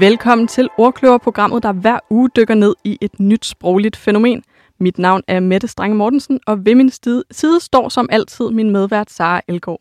[0.00, 4.44] Velkommen til Ordkløver-programmet, der hver uge dykker ned i et nyt sprogligt fænomen.
[4.80, 6.90] Mit navn er Mette Strange Mortensen, og ved min
[7.30, 9.80] side står som altid min medvært Sara Elgård.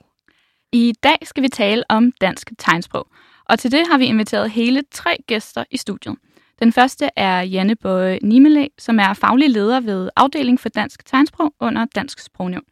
[0.71, 3.07] I dag skal vi tale om dansk tegnsprog,
[3.45, 6.15] og til det har vi inviteret hele tre gæster i studiet.
[6.59, 11.53] Den første er Janne Bøje Nimelæ, som er faglig leder ved afdeling for dansk tegnsprog
[11.59, 12.65] under Dansk Sprognævn.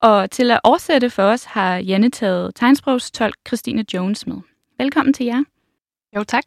[0.00, 4.36] Og til at oversætte for os har Janne taget tegnsprogstolk Christine Jones med.
[4.78, 5.44] Velkommen til jer.
[6.16, 6.44] Jo, tak.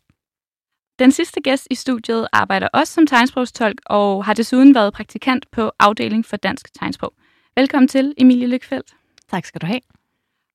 [1.01, 5.71] Den sidste gæst i studiet arbejder også som tegnsprogstolk og har desuden været praktikant på
[5.79, 7.13] afdeling for dansk tegnsprog.
[7.55, 8.93] Velkommen til, Emilie Lykfeldt.
[9.29, 9.79] Tak skal du have.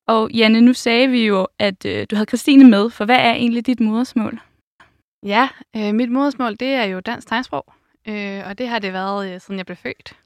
[0.07, 3.33] Og Janne, nu sagde vi jo, at øh, du havde Christine med, for hvad er
[3.33, 4.39] egentlig dit modersmål?
[5.23, 7.73] Ja, øh, mit modersmål det er jo dansk tegnsprog,
[8.07, 10.17] øh, og det har det været, øh, siden jeg blev født.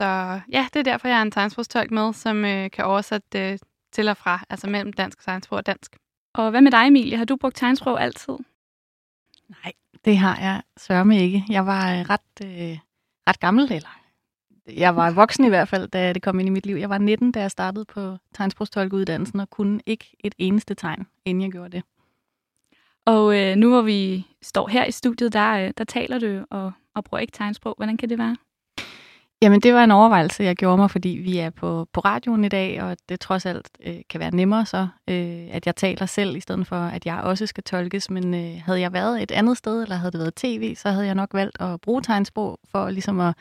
[0.00, 3.58] Så ja, det er derfor, jeg er en tegnsprogstolk med, som øh, kan oversætte øh,
[3.92, 5.96] til og fra, altså mellem dansk tegnsprog og dansk.
[6.34, 7.16] Og hvad med dig, Emilie?
[7.16, 8.34] Har du brugt tegnsprog altid?
[9.48, 9.72] Nej,
[10.04, 11.44] det har jeg sørme ikke.
[11.48, 12.78] Jeg var øh, ret, øh,
[13.28, 13.98] ret gammel, eller
[14.76, 16.76] jeg var voksen i hvert fald, da det kom ind i mit liv.
[16.76, 21.42] Jeg var 19, da jeg startede på tegnsprogstolkeuddannelsen, og kunne ikke et eneste tegn, inden
[21.42, 21.82] jeg gjorde det.
[23.06, 26.72] Og øh, nu hvor vi står her i studiet, der, øh, der taler du og,
[26.94, 27.74] og bruger ikke tegnsprog.
[27.76, 28.36] Hvordan kan det være?
[29.42, 32.48] Jamen, det var en overvejelse, jeg gjorde mig, fordi vi er på, på radioen i
[32.48, 36.36] dag, og det trods alt øh, kan være nemmere så, øh, at jeg taler selv,
[36.36, 38.10] i stedet for, at jeg også skal tolkes.
[38.10, 41.06] Men øh, havde jeg været et andet sted, eller havde det været tv, så havde
[41.06, 43.34] jeg nok valgt at bruge tegnsprog for ligesom at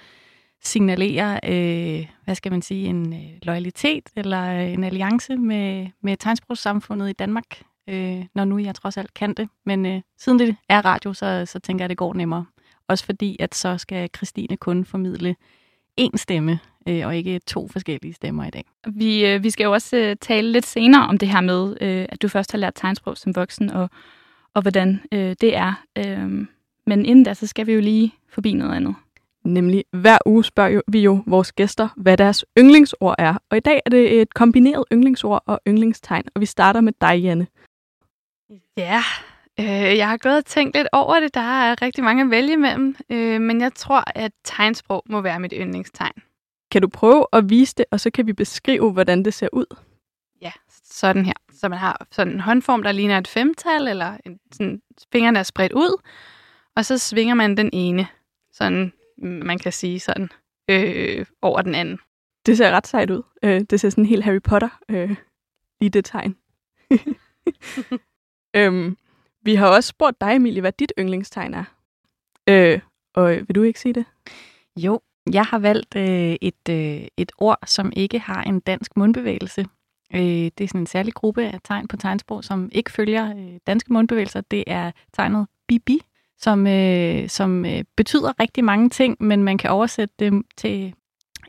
[0.64, 6.17] signalere, øh, hvad skal man sige, en øh, loyalitet eller øh, en alliance med, med
[6.17, 9.50] tegnsprogssamfundet i Danmark, øh, når nu jeg trods alt kan det.
[9.66, 12.45] Men øh, siden det er radio, så, så tænker jeg, at det går nemmere.
[12.88, 15.36] Også fordi, at så skal Christine kun formidle
[16.02, 16.60] én stemme,
[16.90, 18.66] øh, og ikke to forskellige stemmer i dag.
[18.88, 22.06] Vi, øh, vi skal jo også øh, tale lidt senere om det her med, øh,
[22.10, 23.90] at du først har lært tegnsprog som voksen, og,
[24.54, 25.84] og hvordan øh, det er.
[25.98, 26.48] Øh,
[26.88, 28.96] men inden da, så skal vi jo lige forbi noget andet.
[29.44, 33.38] Nemlig hver uge spørger vi jo vores gæster, hvad deres yndlingsord er.
[33.50, 37.20] Og i dag er det et kombineret yndlingsord og yndlingstegn, og vi starter med dig,
[37.22, 37.48] Janne.
[38.78, 39.04] Ja,
[39.60, 41.34] øh, jeg har gået og tænkt lidt over det.
[41.34, 45.40] Der er rigtig mange at vælge imellem, øh, men jeg tror, at tegnsprog må være
[45.40, 46.14] mit yndlingstegn.
[46.72, 49.76] Kan du prøve at vise det, og så kan vi beskrive, hvordan det ser ud?
[50.42, 50.52] Ja,
[50.84, 51.34] sådan her.
[51.52, 54.82] Så man har sådan en håndform, der ligner et femtal, eller en, sådan,
[55.12, 56.02] fingrene er spredt ud,
[56.76, 58.08] og så svinger man den ene,
[58.54, 60.30] sådan man kan sige sådan,
[60.70, 62.00] øh, over den anden.
[62.46, 63.23] Det ser ret sejt ud.
[63.44, 65.16] Øh, det ser sådan helt Harry Potter øh,
[65.82, 66.36] i det tegn.
[68.56, 68.98] øhm,
[69.48, 71.64] vi har også spurgt dig, Emilie, hvad dit yndlingstegn er.
[72.50, 72.80] Øh,
[73.16, 74.06] og vil du ikke sige det?
[74.78, 75.02] Jo,
[75.34, 79.66] jeg har valgt øh, et, øh, et ord, som ikke har en dansk mundbevægelse.
[80.16, 80.22] Øh,
[80.58, 83.94] det er sådan en særlig gruppe af tegn på tegnsprog, som ikke følger øh, danske
[83.94, 84.42] mundbevægelser.
[84.42, 86.02] Det er tegnet bibi,
[86.38, 90.94] som, øh, som øh, betyder rigtig mange ting, men man kan oversætte det til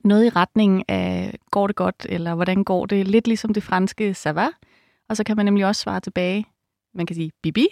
[0.05, 3.09] noget i retning af, går det godt, eller hvordan går det?
[3.09, 4.49] Lidt ligesom det franske ça va.
[5.09, 6.47] Og så kan man nemlig også svare tilbage.
[6.95, 7.67] Man kan sige bibi,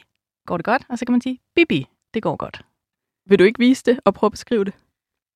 [0.46, 0.82] går det godt?
[0.88, 2.62] Og så kan man sige bibi, det går godt.
[3.28, 4.74] Vil du ikke vise det og prøve at beskrive det?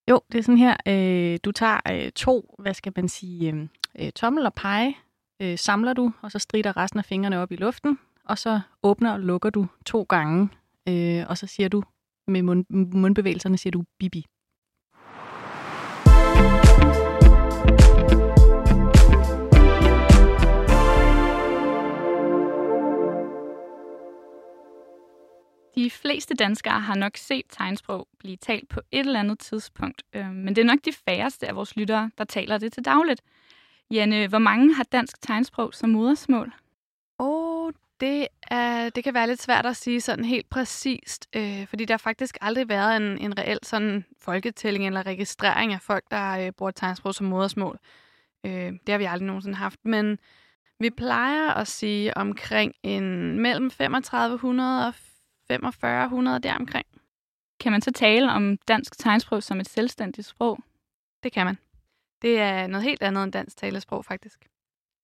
[0.09, 0.75] Jo, det er sådan her.
[0.87, 3.67] Øh, du tager øh, to, hvad skal man sige, øh,
[3.99, 4.97] øh tommel og pege,
[5.41, 9.13] øh, samler du, og så strider resten af fingrene op i luften, og så åbner
[9.13, 10.49] og lukker du to gange,
[10.89, 11.83] øh, og så siger du
[12.27, 14.25] med mund, mundbevægelserne, siger du bibi.
[25.75, 30.31] De fleste danskere har nok set tegnsprog blive talt på et eller andet tidspunkt, øh,
[30.31, 33.21] men det er nok de færreste af vores lyttere, der taler det til dagligt.
[33.91, 36.53] Janne, hvor mange har dansk tegnsprog som modersmål?
[37.19, 41.67] Åh, oh, det, er, det kan være lidt svært at sige sådan helt præcist, øh,
[41.67, 46.03] fordi der har faktisk aldrig været en, en reel sådan folketælling eller registrering af folk,
[46.11, 47.79] der øh, bruger tegnsprog som modersmål.
[48.45, 50.19] Øh, det har vi aldrig nogensinde haft, men
[50.79, 54.93] vi plejer at sige omkring en mellem 3500 og
[55.59, 56.85] 4500 deromkring.
[57.59, 60.59] Kan man så tale om dansk tegnsprog som et selvstændigt sprog?
[61.23, 61.57] Det kan man.
[62.21, 64.47] Det er noget helt andet end dansk talesprog, faktisk.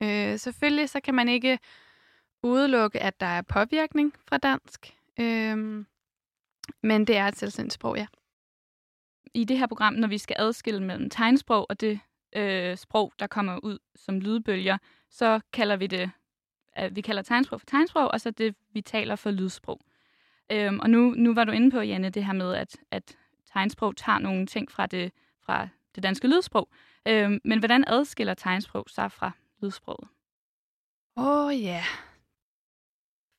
[0.04, 1.60] Øh, selvfølgelig så kan man ikke
[2.44, 5.86] udelukke, at der er påvirkning fra dansk, øh,
[6.84, 8.08] men det er et selvstændigt sprog, ja.
[9.34, 12.00] I det her program, når vi skal adskille mellem tegnsprog og det
[12.36, 14.78] øh, sprog, der kommer ud som lydbølger,
[15.10, 16.12] så kalder vi det,
[16.74, 19.82] at vi kalder tegnsprog for tegnsprog, og så det, vi taler for lydsprog.
[20.52, 23.16] Øhm, og nu, nu var du inde på, Janne, det her med, at, at
[23.54, 25.12] tegnsprog tager nogle ting fra det,
[25.46, 26.70] fra det danske lydsprog.
[27.08, 30.08] Øhm, men hvordan adskiller tegnsprog sig fra lydsproget?
[31.18, 31.68] Åh oh, ja.
[31.68, 31.84] Yeah.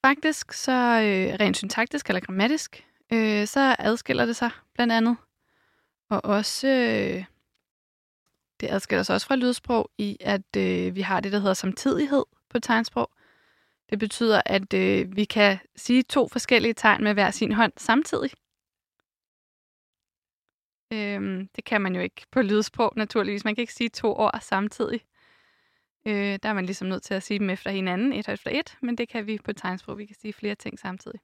[0.04, 5.16] Faktisk så øh, rent syntaktisk eller grammatisk, øh, så adskiller det sig blandt andet.
[6.10, 7.24] Og også, øh,
[8.60, 12.24] det adskiller sig også fra lydsprog i, at øh, vi har det, der hedder samtidighed
[12.50, 13.10] på tegnsprog.
[13.90, 18.30] Det betyder, at øh, vi kan sige to forskellige tegn med hver sin hånd samtidig.
[20.92, 23.44] Øhm, det kan man jo ikke på lydsprog, naturligvis.
[23.44, 25.00] Man kan ikke sige to ord samtidig.
[26.06, 28.76] Øh, der er man ligesom nødt til at sige dem efter hinanden, et efter et,
[28.82, 29.98] men det kan vi på tegnsprog.
[29.98, 31.20] Vi kan sige flere ting samtidig.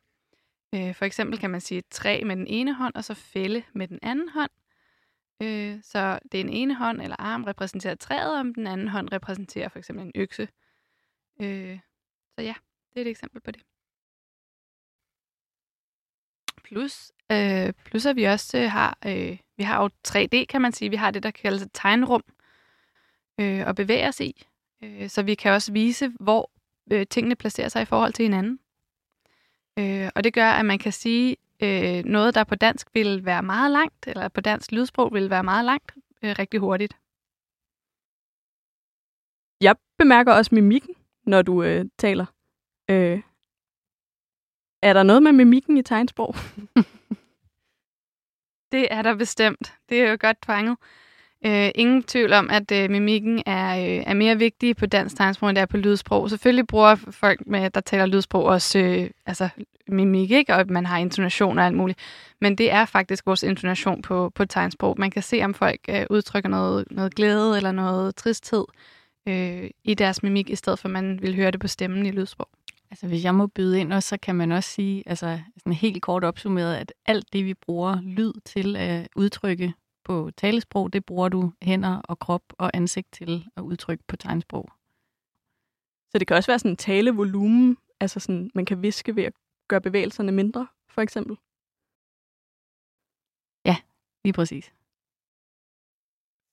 [0.74, 3.88] Øh, for eksempel kan man sige træ med den ene hånd, og så fælde med
[3.88, 4.50] den anden hånd.
[5.42, 9.78] Øh, så den ene hånd eller arm repræsenterer træet, og den anden hånd repræsenterer for
[9.78, 10.48] eksempel en økse.
[11.40, 11.78] Øh,
[12.34, 12.54] så ja,
[12.94, 13.62] det er et eksempel på det.
[16.64, 20.72] Plus, øh, plus at vi også øh, har, øh, vi har jo 3D, kan man
[20.72, 20.90] sige.
[20.90, 22.24] Vi har det, der kaldes et tegnrum
[23.40, 24.46] øh, at bevæge os i.
[24.82, 26.50] Øh, så vi kan også vise, hvor
[26.92, 28.58] øh, tingene placerer sig i forhold til hinanden.
[29.78, 33.42] Øh, og det gør, at man kan sige, øh, noget, der på dansk vil være
[33.42, 35.92] meget langt, eller på dansk lydsprog vil være meget langt,
[36.22, 36.96] øh, rigtig hurtigt.
[39.60, 40.94] Jeg bemærker også mimikken,
[41.26, 42.26] når du øh, taler.
[42.90, 43.20] Øh,
[44.82, 46.34] er der noget med mimikken i tegnsprog?
[48.72, 49.72] det er der bestemt.
[49.88, 50.76] Det er jo godt fanget.
[51.46, 55.48] Øh, ingen tvivl om, at øh, mimikken er, øh, er mere vigtig på dansk tegnsprog,
[55.48, 56.30] end det er på lydsprog.
[56.30, 59.48] Selvfølgelig bruger folk, med, der taler lydsprog, også øh, altså,
[59.88, 60.54] mimik, ikke?
[60.54, 61.98] og man har intonation og alt muligt.
[62.40, 64.94] Men det er faktisk vores intonation på, på tegnsprog.
[64.98, 68.64] Man kan se, om folk øh, udtrykker noget, noget glæde eller noget tristhed
[69.26, 72.10] øh, i deres mimik, i stedet for at man vil høre det på stemmen i
[72.10, 72.48] lydsprog.
[72.90, 76.02] Altså hvis jeg må byde ind også, så kan man også sige, altså sådan helt
[76.02, 79.74] kort opsummeret, at alt det, vi bruger lyd til at udtrykke
[80.04, 84.68] på talesprog, det bruger du hænder og krop og ansigt til at udtrykke på tegnsprog.
[86.10, 89.32] Så det kan også være sådan en talevolumen, altså sådan, man kan viske ved at
[89.68, 91.36] gøre bevægelserne mindre, for eksempel?
[93.64, 93.76] Ja,
[94.24, 94.72] lige præcis.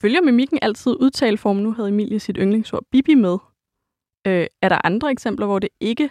[0.02, 1.62] Følger mimikken altid udtaleformen?
[1.62, 3.38] Nu havde Emilie sit yndlingsord bibi med.
[4.26, 6.10] Øh, er der andre eksempler, hvor det ikke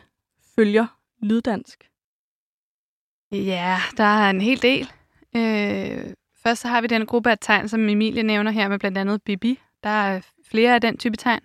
[0.55, 0.87] følger
[1.21, 1.89] lyddansk?
[3.31, 4.91] Ja, der er en hel del.
[5.35, 8.97] Øh, først så har vi den gruppe af tegn, som Emilie nævner her med blandt
[8.97, 9.59] andet bibi.
[9.83, 11.41] Der er flere af den type tegn.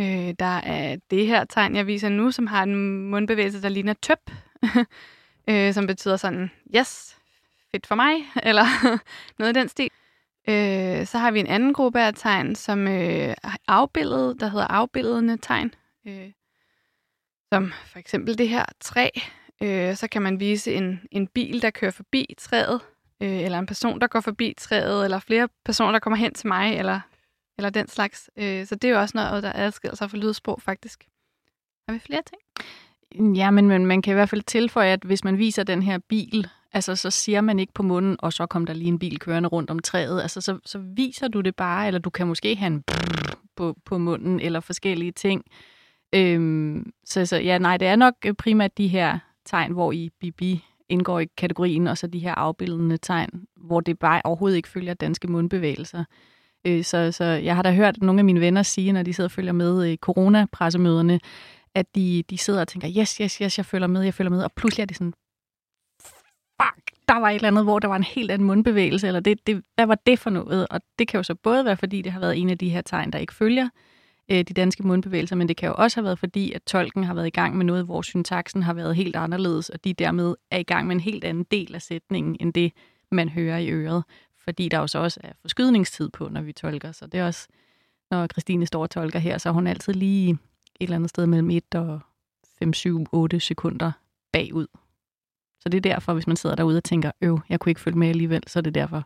[0.00, 3.94] Øh, der er det her tegn, jeg viser nu, som har en mundbevægelse, der ligner
[4.02, 4.30] tøp,
[5.50, 7.16] øh, som betyder sådan, yes,
[7.72, 8.14] fedt for mig,
[8.48, 8.64] eller
[9.38, 9.90] noget i den stil.
[10.48, 13.34] Øh, så har vi en anden gruppe af tegn, som øh,
[13.68, 15.74] afbildet, der hedder afbildende tegn.
[16.06, 16.30] Øh,
[17.52, 19.08] som for eksempel det her træ.
[19.62, 22.80] Øh, så kan man vise en, en bil, der kører forbi træet,
[23.22, 26.48] øh, eller en person, der går forbi træet, eller flere personer, der kommer hen til
[26.48, 27.00] mig, eller,
[27.58, 28.30] eller den slags.
[28.36, 31.04] Øh, så det er jo også noget, der adskiller sig fra lydsprog, faktisk.
[31.88, 32.40] Har vi flere ting?
[33.36, 35.98] Ja, men, men man kan i hvert fald tilføje, at hvis man viser den her
[35.98, 39.18] bil, altså så siger man ikke på munden, og så kom der lige en bil
[39.18, 40.22] kørende rundt om træet.
[40.22, 42.84] Altså så, så viser du det bare, eller du kan måske have en
[43.56, 45.44] på, på munden, eller forskellige ting.
[46.14, 50.10] Øhm, så, så ja, nej, det er nok øh, primært de her tegn, hvor i
[50.20, 54.68] Bibi indgår i kategorien, og så de her afbildende tegn, hvor det bare overhovedet ikke
[54.68, 56.04] følger danske mundbevægelser.
[56.66, 59.28] Øh, så, så jeg har da hørt nogle af mine venner sige, når de sidder
[59.28, 61.20] og følger med i coronapressemøderne,
[61.74, 64.44] at de, de sidder og tænker, yes, yes, yes, jeg følger med, jeg følger med,
[64.44, 65.12] og pludselig er det sådan,
[67.08, 69.62] der var et eller andet, hvor der var en helt anden mundbevægelse, eller det, det,
[69.74, 70.66] hvad var det for noget?
[70.70, 72.80] Og det kan jo så både være, fordi det har været en af de her
[72.80, 73.68] tegn, der ikke følger
[74.30, 77.14] øh, de danske mundbevægelser, men det kan jo også have været, fordi at tolken har
[77.14, 80.58] været i gang med noget, hvor syntaksen har været helt anderledes, og de dermed er
[80.58, 82.72] i gang med en helt anden del af sætningen, end det,
[83.10, 84.04] man hører i øret.
[84.44, 87.48] Fordi der jo så også er forskydningstid på, når vi tolker, så det er også,
[88.10, 90.38] når Christine står og tolker her, så er hun altid lige et
[90.80, 92.00] eller andet sted mellem 1 og
[92.58, 93.92] 5, 7, 8 sekunder
[94.32, 94.66] bagud.
[95.64, 97.98] Så det er derfor, hvis man sidder derude og tænker, øv, jeg kunne ikke følge
[97.98, 99.02] med alligevel, så er det derfor.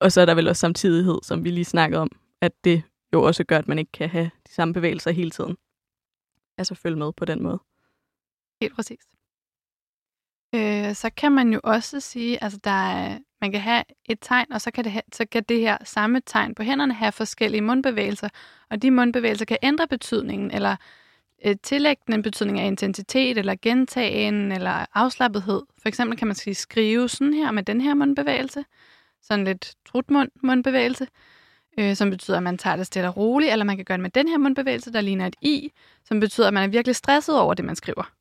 [0.00, 2.10] Og så er der vel også samtidighed, som vi lige snakkede om,
[2.40, 5.56] at det jo også gør, at man ikke kan have de samme bevægelser hele tiden.
[6.58, 7.60] Altså følge med på den måde.
[8.60, 9.00] Helt præcis.
[10.54, 14.52] Øh, så kan man jo også sige, altså der er, man kan have et tegn,
[14.52, 17.60] og så kan, det have, så kan det her samme tegn på hænderne have forskellige
[17.60, 18.28] mundbevægelser,
[18.70, 20.76] og de mundbevægelser kan ændre betydningen, eller
[21.46, 25.62] øh, tillægge den en betydning af intensitet, eller gentagen, eller afslappethed.
[25.82, 28.64] For eksempel kan man sige skrive sådan her med den her mundbevægelse,
[29.22, 31.06] sådan lidt trutmund mundbevægelse,
[31.78, 34.02] øh, som betyder, at man tager det stille og roligt, eller man kan gøre det
[34.02, 35.72] med den her mundbevægelse, der ligner et i,
[36.04, 38.12] som betyder, at man er virkelig stresset over det, man skriver.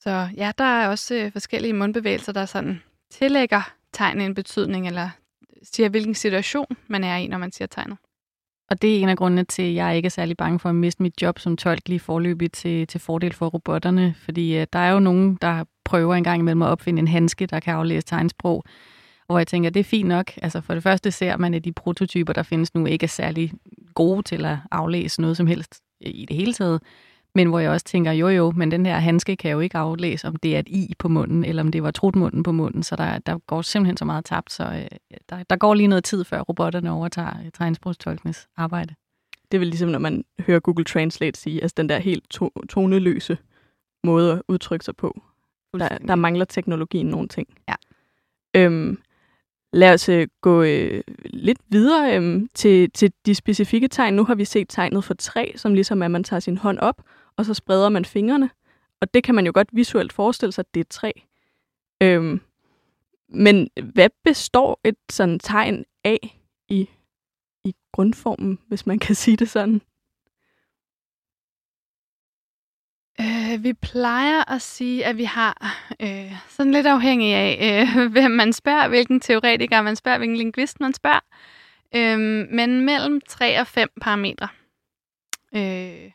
[0.00, 5.10] Så ja, der er også øh, forskellige mundbevægelser, der sådan tillægger tegnet en betydning, eller
[5.62, 7.98] siger, hvilken situation man er i, når man siger tegnet.
[8.72, 10.74] Og det er en af grundene til, at jeg ikke er særlig bange for at
[10.74, 14.14] miste mit job som tolk lige forløbig til, til fordel for robotterne.
[14.24, 17.46] Fordi øh, der er jo nogen, der prøver en gang imellem at opfinde en handske,
[17.46, 18.64] der kan aflæse tegnsprog.
[19.26, 20.32] Hvor jeg tænker, det er fint nok.
[20.42, 23.52] Altså for det første ser man, at de prototyper, der findes nu, ikke er særlig
[23.94, 26.80] gode til at aflæse noget som helst i det hele taget.
[27.34, 30.28] Men hvor jeg også tænker, jo jo, men den her handske kan jo ikke aflæse,
[30.28, 32.82] om det er et i på munden, eller om det var trutmunden på munden.
[32.82, 34.98] Så der, der går simpelthen så meget tabt, så øh,
[35.28, 38.94] der, der går lige noget tid, før robotterne overtager øh, tegnsprogstolkenes arbejde.
[39.52, 42.62] Det er vel ligesom, når man hører Google Translate sige, altså den der helt to-
[42.68, 43.38] toneløse
[44.04, 45.22] måde at udtrykke sig på.
[45.78, 47.48] Der, der mangler teknologien nogle ting.
[47.68, 47.74] Ja.
[48.56, 48.98] Øhm,
[49.72, 54.14] lad os øh, gå øh, lidt videre øh, til, til de specifikke tegn.
[54.14, 56.78] Nu har vi set tegnet for træ, som ligesom er, at man tager sin hånd
[56.78, 57.02] op,
[57.36, 58.50] og så spreder man fingrene.
[59.00, 61.10] Og det kan man jo godt visuelt forestille sig, at det er et træ.
[62.02, 62.40] Øhm,
[63.28, 66.88] men hvad består et sådan tegn af i,
[67.64, 69.80] i grundformen, hvis man kan sige det sådan?
[73.20, 78.30] Øh, vi plejer at sige, at vi har, øh, sådan lidt afhængig af, øh, hvem
[78.30, 81.20] man spørger, hvilken teoretiker man spørger, hvilken lingvist man spørger,
[81.94, 82.18] øh,
[82.50, 84.48] men mellem 3 og 5 parametre.
[85.54, 86.10] Øh,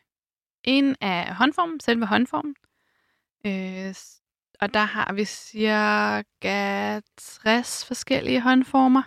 [0.68, 2.56] en er håndformen, selve håndformen.
[3.46, 3.96] Øh,
[4.62, 9.02] og der har vi cirka 60 forskellige håndformer.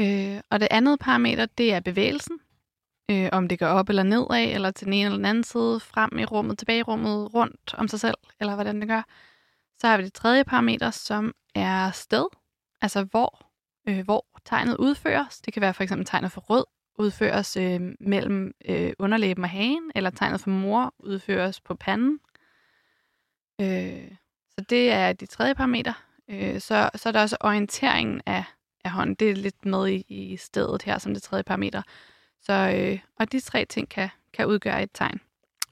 [0.00, 2.38] Øh, og det andet parameter, det er bevægelsen.
[3.10, 5.80] Øh, om det går op eller nedad, eller til den ene eller den anden side,
[5.80, 9.02] frem i rummet, tilbage i rummet, rundt om sig selv, eller hvordan det gør.
[9.78, 12.26] Så har vi det tredje parameter, som er sted.
[12.80, 13.46] Altså hvor,
[13.88, 15.40] øh, hvor tegnet udføres.
[15.40, 16.64] Det kan være for eksempel tegnet for rød,
[16.98, 22.20] udføres øh, mellem øh, underlæben og hagen, eller tegnet for mor udføres på panden.
[23.60, 24.10] Øh,
[24.50, 25.94] så det er de tredje parametre.
[26.28, 28.44] Øh, så, så er der også orienteringen af,
[28.84, 29.14] af hånden.
[29.14, 31.82] Det er lidt med i, i stedet her som det tredje parameter.
[32.42, 35.20] Så, øh, og de tre ting kan, kan udgøre et tegn.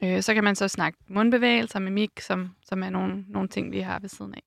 [0.04, 3.80] Øh, så kan man så snakke mundbevægelser, mimik, som, som er nogle, nogle ting, vi
[3.80, 4.42] har ved siden af.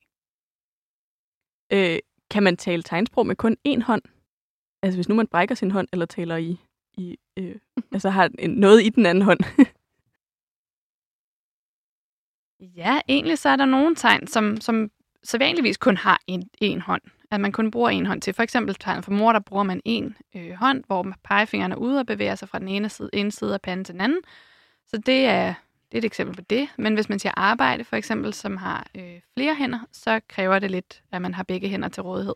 [1.73, 1.99] Øh,
[2.29, 4.01] kan man tale tegnsprog med kun én hånd?
[4.83, 6.59] Altså hvis nu man brækker sin hånd, eller taler i
[6.97, 7.55] i, øh,
[7.93, 9.39] altså har en, noget i den anden hånd.
[12.81, 14.91] ja, egentlig så er der nogle tegn, som, som
[15.23, 17.01] sædvanligvis kun har en, en hånd.
[17.31, 18.33] At man kun bruger en hånd til.
[18.33, 21.99] For eksempel tegn for mor, der bruger man en øh, hånd, hvor pegefingeren er ude
[21.99, 24.19] og bevæger sig fra den ene side, ene side af panden til den anden.
[24.87, 25.53] Så det er,
[25.91, 26.69] det er et eksempel på det.
[26.77, 30.71] Men hvis man siger arbejde, for eksempel, som har øh, flere hænder, så kræver det
[30.71, 32.35] lidt, at man har begge hænder til rådighed.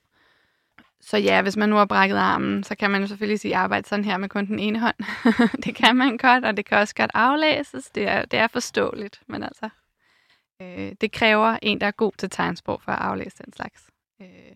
[1.06, 3.88] Så ja, hvis man nu har brækket armen, så kan man jo selvfølgelig sige, arbejde
[3.88, 4.96] sådan her med kun den ene hånd.
[5.66, 7.90] det kan man godt, og det kan også godt aflæses.
[7.90, 9.70] Det er, det er forståeligt, men altså,
[10.62, 13.90] øh, det kræver en, der er god til tegnsprog for at aflæse den slags.
[14.22, 14.56] Øh,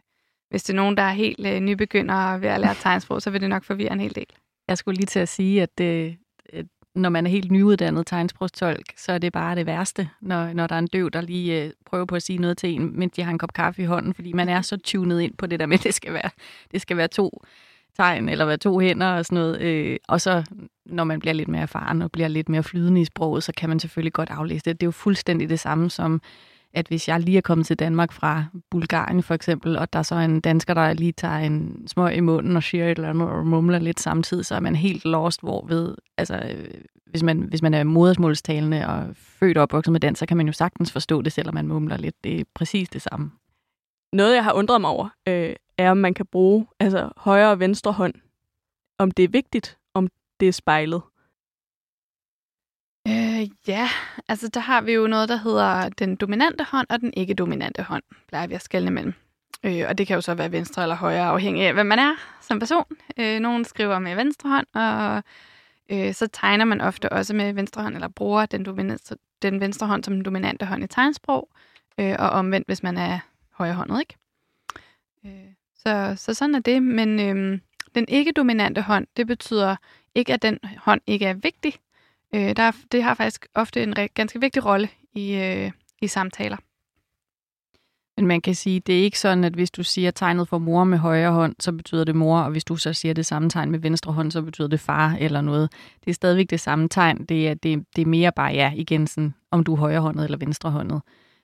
[0.50, 3.42] hvis det er nogen, der er helt øh, nybegynder ved at lære tegnsprog, så vil
[3.42, 4.28] det nok forvirre en hel del.
[4.68, 6.18] Jeg skulle lige til at sige, at det,
[6.96, 10.76] når man er helt nyuddannet tegnsprogstolk, så er det bare det værste, når, når der
[10.76, 13.24] er en døv, der lige øh, prøver på at sige noget til en, mens de
[13.24, 15.66] har en kop kaffe i hånden, fordi man er så tunet ind på det der
[15.66, 16.30] med, at det skal være,
[16.72, 17.44] det skal være to
[17.98, 19.62] tegn, eller være to hænder og sådan noget.
[19.62, 20.44] Øh, og så,
[20.86, 23.70] når man bliver lidt mere erfaren og bliver lidt mere flydende i sproget, så kan
[23.70, 24.82] man selvfølgelig godt aflæse det.
[24.82, 26.22] Det er jo fuldstændig det samme som
[26.74, 30.04] at hvis jeg lige er kommet til Danmark fra Bulgarien for eksempel, og der er
[30.04, 33.28] så en dansker, der lige tager en små i munden og siger et eller andet
[33.28, 37.40] og mumler lidt samtidig, så er man helt lost, hvor ved, altså, øh, hvis man,
[37.40, 40.92] hvis man er modersmålstalende og født og opvokset med dansk, så kan man jo sagtens
[40.92, 42.24] forstå det, selvom man mumler lidt.
[42.24, 43.32] Det er præcis det samme.
[44.14, 47.60] Noget, jeg har undret mig over, øh, er, om man kan bruge altså, højre og
[47.60, 48.14] venstre hånd.
[49.00, 50.08] Om det er vigtigt, om
[50.40, 51.02] det er spejlet.
[53.08, 53.90] Øh, ja,
[54.28, 58.04] altså der har vi jo noget, der hedder den dominante hånd og den ikke-dominante hånd,
[58.28, 59.14] plejer vi at skelne imellem.
[59.64, 62.16] Øh, og det kan jo så være venstre eller højre, afhængig af, hvem man er
[62.42, 62.86] som person.
[63.18, 65.24] Øh, nogen skriver med venstre hånd, og
[65.90, 69.88] øh, så tegner man ofte også med venstre hånd, eller bruger den, dominante, den venstre
[69.88, 71.50] hånd som den dominante hånd i tegnsprog,
[71.98, 73.20] øh, og omvendt, hvis man er
[73.52, 74.16] højrehåndet, ikke?
[75.26, 77.60] Øh, så, så sådan er det, men øh,
[77.96, 79.76] den ikke-dominante hånd, det betyder
[80.16, 81.74] ikke, at den hånd ikke er vigtig,
[82.36, 85.72] Øh, der, det har faktisk ofte en ganske vigtig rolle i, øh,
[86.02, 86.58] i samtaler.
[88.18, 90.84] Men man kan sige, det er ikke sådan, at hvis du siger tegnet for mor
[90.84, 93.72] med højre hånd, så betyder det mor, og hvis du så siger det samme tegn
[93.72, 95.72] med venstre hånd, så betyder det far eller noget.
[96.06, 97.26] Det er stadigvæk det samme tegn.
[97.26, 100.38] Det er, det, det er mere bare, ja, igen, sådan, om du er højrehåndet eller
[100.38, 101.02] venstrehåndet.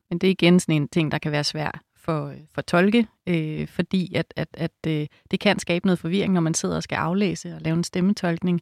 [0.10, 3.68] Men det er igen sådan en ting, der kan være svær for, for tolke, øh,
[3.68, 6.96] fordi at, at, at øh, det kan skabe noget forvirring, når man sidder og skal
[6.96, 8.62] aflæse og lave en stemmetolkning.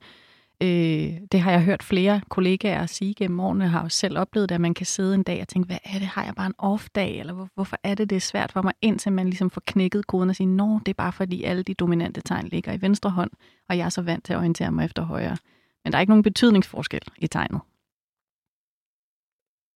[0.61, 4.55] Øh, det har jeg hørt flere kollegaer sige gennem årene, har jo selv oplevet det,
[4.55, 6.53] at man kan sidde en dag og tænke, hvad er det, har jeg bare en
[6.57, 9.61] off-dag, eller hvor, hvorfor er det, det er svært for mig, indtil man ligesom får
[9.65, 12.81] knækket koden og siger, nå, det er bare fordi alle de dominante tegn ligger i
[12.81, 13.31] venstre hånd,
[13.69, 15.37] og jeg er så vant til at orientere mig efter højre.
[15.83, 17.61] Men der er ikke nogen betydningsforskel i tegnet.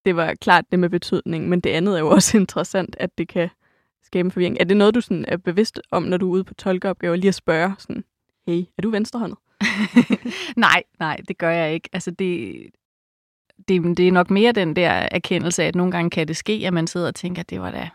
[0.05, 3.27] Det var klart det med betydning, men det andet er jo også interessant, at det
[3.27, 3.49] kan
[4.03, 4.57] skabe forvirring.
[4.59, 7.27] Er det noget, du sådan er bevidst om, når du er ude på tolkeopgaver, lige
[7.27, 8.03] at spørge sådan,
[8.47, 9.37] hey, er du venstrehåndet?
[10.55, 11.89] nej, nej, det gør jeg ikke.
[11.93, 12.61] Altså det,
[13.67, 16.63] det, det er nok mere den der erkendelse af, at nogle gange kan det ske,
[16.65, 17.89] at man sidder og tænker, at det var da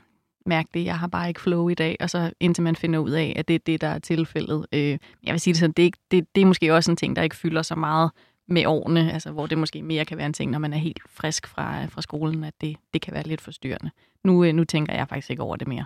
[0.46, 3.32] mærkeligt, jeg har bare ikke flow i dag, og så indtil man finder ud af,
[3.36, 4.66] at det er det, der er tilfældet.
[4.72, 6.96] Øh, jeg vil sige det sådan, det er, ikke, det, det er måske også en
[6.96, 8.10] ting, der ikke fylder så meget
[8.48, 11.02] med årene, altså hvor det måske mere kan være en ting, når man er helt
[11.06, 13.90] frisk fra, fra skolen, at det, det kan være lidt forstyrrende.
[14.24, 15.84] Nu, øh, nu tænker jeg faktisk ikke over det mere.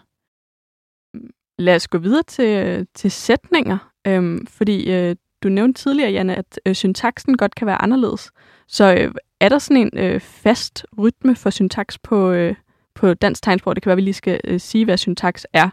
[1.58, 6.60] Lad os gå videre til, til sætninger, øhm, fordi øh, du nævnte tidligere, Janne, at
[6.66, 8.30] øh, syntaksen godt kan være anderledes.
[8.68, 12.54] Så øh, er der sådan en øh, fast rytme for syntaks på, øh,
[12.94, 13.76] på dansk tegnsprog?
[13.76, 15.70] Det kan være, at vi lige skal øh, sige, hvad syntaks er.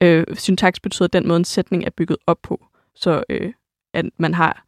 [0.00, 2.66] Øh, syntaks betyder den måde, en sætning er bygget op på.
[2.94, 3.52] Så øh,
[3.94, 4.64] at man har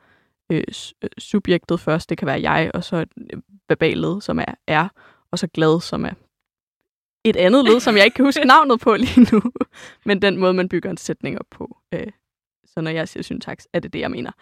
[0.52, 0.62] øh,
[1.02, 4.88] øh subjektet først, det kan være jeg, og så øh, verbalet, som er er,
[5.30, 6.12] og så glad, som er
[7.24, 9.42] et andet led, som jeg ikke kan huske navnet på lige nu.
[10.04, 11.76] Men den måde, man bygger en sætning op på.
[11.94, 12.06] Øh,
[12.76, 14.32] så når jeg siger syntaks, er det det, jeg mener.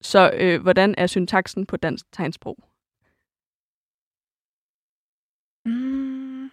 [0.00, 2.58] Så øh, hvordan er syntaksen på dansk tegnsprog?
[5.64, 6.50] Mm,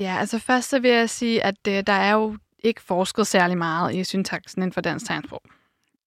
[0.00, 3.58] ja, altså først så vil jeg sige, at øh, der er jo ikke forsket særlig
[3.58, 5.42] meget i syntaksen inden for dansk tegnsprog.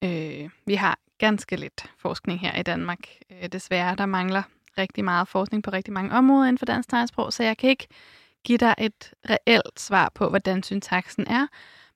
[0.03, 2.99] Øh, vi har ganske lidt forskning her i Danmark.
[3.31, 4.43] Øh, desværre, der mangler
[4.77, 7.87] rigtig meget forskning på rigtig mange områder inden for dansk tegnsprog, så jeg kan ikke
[8.43, 11.47] give dig et reelt svar på, hvordan syntaksen er.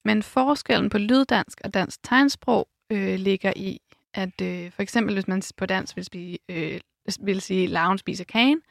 [0.05, 3.81] Men forskellen på lyddansk og dansk tegnsprog øh, ligger i,
[4.13, 6.79] at øh, for eksempel hvis man på dansk vil, spise, øh,
[7.21, 8.61] vil sige, laven spiser kagen,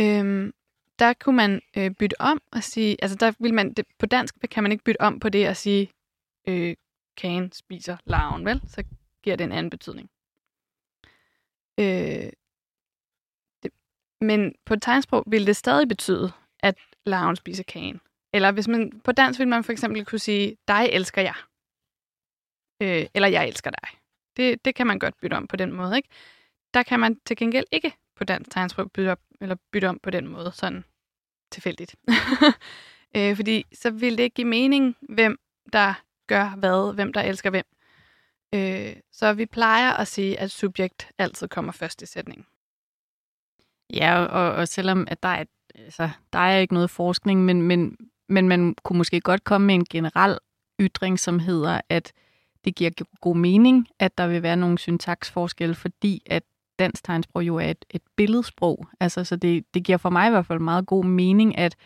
[0.00, 0.52] øh,
[0.98, 4.34] der kunne man øh, bytte om og sige, altså der vil man, det, på dansk
[4.50, 5.90] kan man ikke bytte om på det og sige,
[6.48, 6.76] øh,
[7.16, 8.62] kagen spiser larven, vel?
[8.66, 8.84] Så
[9.22, 10.10] giver det en anden betydning.
[11.80, 12.32] Øh,
[13.62, 13.70] det,
[14.20, 18.00] men på tegnsprog vil det stadig betyde, at larven spiser kagen.
[18.32, 21.34] Eller hvis man på dansk vil man for eksempel kunne sige, dig elsker jeg.
[22.82, 23.88] Øh, eller jeg elsker dig.
[24.36, 25.96] Det, det kan man godt bytte om på den måde.
[25.96, 26.08] Ikke?
[26.74, 30.10] Der kan man til gengæld ikke på dansk tegnsprog bytte, op, eller bytte om på
[30.10, 30.84] den måde, sådan
[31.50, 31.96] tilfældigt.
[33.16, 35.38] øh, fordi så vil det ikke give mening, hvem
[35.72, 35.94] der
[36.26, 37.64] gør hvad, hvem der elsker hvem.
[38.54, 42.46] Øh, så vi plejer at sige, at subjekt altid kommer først i sætningen.
[43.90, 47.96] Ja, og, og selvom at der er, altså, der er ikke noget forskning, men, men
[48.28, 50.38] men man kunne måske godt komme med en generel
[50.80, 52.12] ytring, som hedder, at
[52.64, 56.42] det giver god mening, at der vil være nogle syntaksforskelle, fordi at
[56.78, 58.86] dansk tegnsprog jo er et, et billedsprog.
[59.00, 61.76] Altså, så det, det giver for mig i hvert fald meget god mening, at,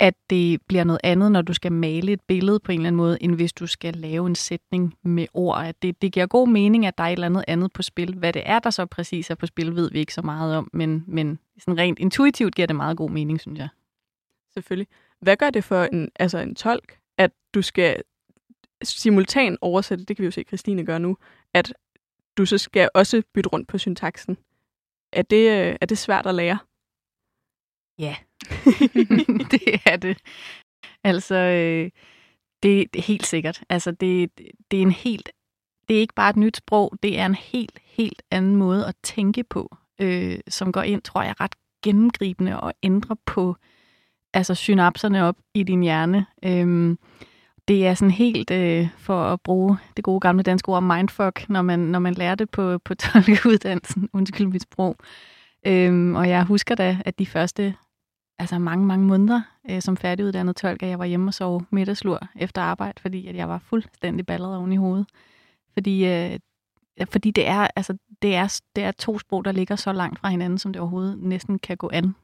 [0.00, 2.96] at det bliver noget andet, når du skal male et billede på en eller anden
[2.96, 5.64] måde, end hvis du skal lave en sætning med ord.
[5.64, 8.14] At det, det giver god mening, at der er et eller andet andet på spil.
[8.14, 10.70] Hvad det er, der så præcis er på spil, ved vi ikke så meget om,
[10.72, 13.68] men, men sådan rent intuitivt giver det meget god mening, synes jeg
[14.54, 14.88] selvfølgelig.
[15.20, 18.02] Hvad gør det for en, altså en tolk, at du skal
[18.82, 21.16] simultan oversætte, det kan vi jo se, Christine gør nu,
[21.54, 21.72] at
[22.36, 24.36] du så skal også bytte rundt på syntaksen.
[25.12, 26.58] Er det, øh, er det svært at lære?
[27.98, 28.16] Ja,
[29.52, 30.18] det er det.
[31.04, 31.90] Altså, øh,
[32.62, 33.64] det, det er helt sikkert.
[33.68, 34.30] Altså, det,
[34.70, 35.30] det er en helt,
[35.88, 38.96] det er ikke bare et nyt sprog, det er en helt, helt anden måde at
[39.02, 43.71] tænke på, øh, som går ind, tror jeg, ret gennemgribende og ændrer på øh,
[44.34, 46.26] altså synapserne op i din hjerne.
[46.44, 46.98] Øhm,
[47.68, 51.62] det er sådan helt øh, for at bruge det gode gamle danske ord mindfuck, når
[51.62, 54.08] man, når man lærer det på, på tolkeuddannelsen.
[54.12, 54.96] Undskyld mit sprog.
[55.66, 57.74] Øhm, og jeg husker da, at de første
[58.38, 59.40] altså mange, mange måneder
[59.70, 63.36] øh, som færdiguddannet tolk, at jeg var hjemme og sov middagslur efter arbejde, fordi at
[63.36, 65.06] jeg var fuldstændig balleret oven i hovedet.
[65.72, 66.38] Fordi, øh,
[67.10, 70.28] fordi det, er, altså, det, er, det er to sprog, der ligger så langt fra
[70.28, 72.14] hinanden, som det overhovedet næsten kan gå an.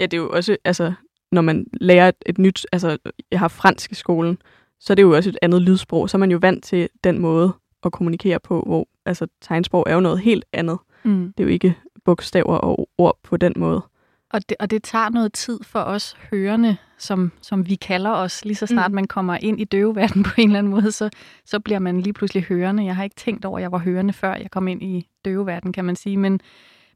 [0.00, 0.92] Ja, det er jo også, altså,
[1.32, 2.98] når man lærer et, et nyt, altså,
[3.30, 4.38] jeg har fransk i skolen,
[4.80, 7.18] så er det jo også et andet lydsprog, så er man jo vant til den
[7.18, 7.52] måde
[7.84, 10.78] at kommunikere på, hvor altså, tegnsprog er jo noget helt andet.
[11.04, 11.32] Mm.
[11.36, 13.82] Det er jo ikke bogstaver og ord på den måde.
[14.30, 18.44] Og det, og det tager noget tid for os hørende, som, som vi kalder os.
[18.44, 18.94] Lige så snart mm.
[18.94, 21.10] man kommer ind i døveverdenen på en eller anden måde, så,
[21.44, 22.84] så bliver man lige pludselig hørende.
[22.84, 25.72] Jeg har ikke tænkt over, at jeg var hørende, før jeg kom ind i døveverdenen,
[25.72, 26.16] kan man sige.
[26.16, 26.40] Men,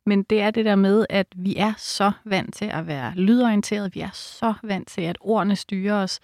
[0.06, 3.94] men det er det der med, at vi er så vant til at være lydorienteret,
[3.94, 6.20] vi er så vant til, at ordene styrer os,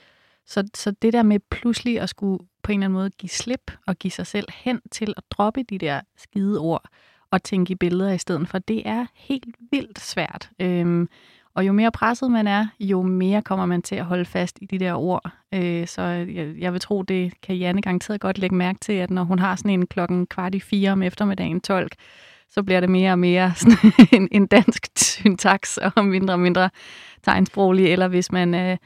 [0.46, 3.72] Så, så det der med pludselig at skulle på en eller anden måde give slip
[3.86, 6.88] og give sig selv hen til at droppe de der skide ord
[7.30, 10.50] og tænke i billeder i stedet for, det er helt vildt svært.
[10.60, 11.08] Øhm,
[11.54, 14.66] og jo mere presset man er, jo mere kommer man til at holde fast i
[14.66, 15.30] de der ord.
[15.54, 19.10] Øh, så jeg, jeg vil tro, det kan Janne garanteret godt lægge mærke til, at
[19.10, 21.94] når hun har sådan en klokken kvart i fire om eftermiddagen tolk,
[22.50, 26.70] så bliver det mere og mere sådan en, en dansk syntaks og mindre og mindre
[27.22, 28.76] tegnsproglig, eller hvis man øh,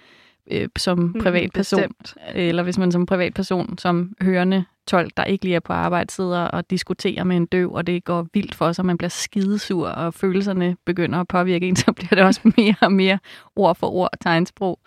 [0.50, 2.14] øh, som mm, privatperson, Bestemt.
[2.34, 6.40] eller hvis man som privatperson, som hørende tolk, der ikke lige er på arbejde, sidder
[6.40, 10.14] og diskuterer med en døv, og det går vildt for sig, man bliver skidesur, og
[10.14, 13.18] følelserne begynder at påvirke en, så bliver det også mere og mere
[13.56, 14.78] ord for ord tegnsprog,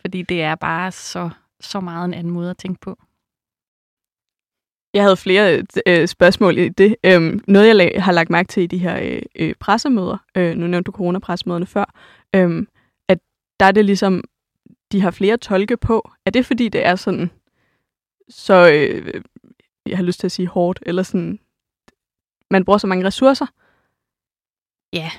[0.00, 2.98] fordi det er bare så, så meget en anden måde at tænke på.
[4.94, 6.96] Jeg havde flere øh, spørgsmål i det.
[7.04, 10.56] Øhm, noget, jeg lag, har lagt mærke til i de her øh, øh pressemøder, øh,
[10.56, 11.94] nu nævnte du coronapressemøderne før,
[12.34, 12.66] øh,
[13.08, 13.18] at
[13.60, 14.24] der er det ligesom,
[14.92, 16.10] de har flere tolke på.
[16.26, 17.30] Er det fordi, det er sådan,
[18.28, 19.22] så, øh,
[19.86, 21.38] jeg har lyst til at sige hårdt, eller sådan,
[22.50, 23.46] man bruger så mange ressourcer?
[24.92, 25.10] Ja,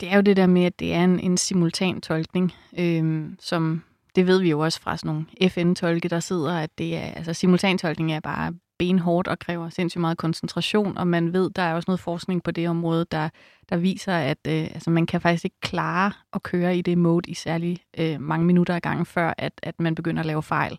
[0.00, 3.82] det er jo det der med, at det er en, en simultan tolkning, øh, som
[4.14, 7.32] det ved vi jo også fra sådan nogle FN-tolke, der sidder, at det er, altså
[7.34, 11.84] simultantolkning er bare benhårdt og kræver sindssygt meget koncentration, og man ved, der er også
[11.88, 13.28] noget forskning på det område, der,
[13.70, 17.30] der viser, at øh, altså, man kan faktisk ikke klare at køre i det mode
[17.30, 20.78] i særlig øh, mange minutter ad gangen, før at, at man begynder at lave fejl.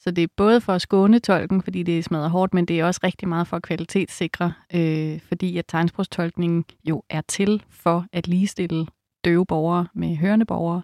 [0.00, 2.84] Så det er både for at skåne tolken, fordi det er hårdt, men det er
[2.84, 8.28] også rigtig meget for at kvalitetssikre, øh, fordi at tegnsprogstolkningen jo er til for at
[8.28, 8.86] ligestille
[9.24, 10.82] døve borgere med hørende borgere.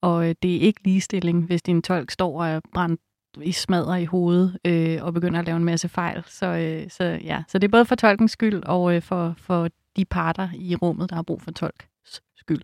[0.00, 3.00] Og øh, det er ikke ligestilling, hvis din tolk står og er brændt
[3.42, 6.24] i smadrer i hovedet øh, og begynder at lave en masse fejl.
[6.26, 7.42] Så, øh, så, ja.
[7.48, 11.10] så det er både for tolkens skyld og øh, for, for de parter i rummet,
[11.10, 12.62] der har brug for tolks skyld.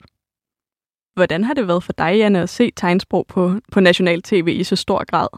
[1.14, 4.64] Hvordan har det været for dig, Janne, at se tegnsprog på, på national tv i
[4.64, 5.28] så stor grad?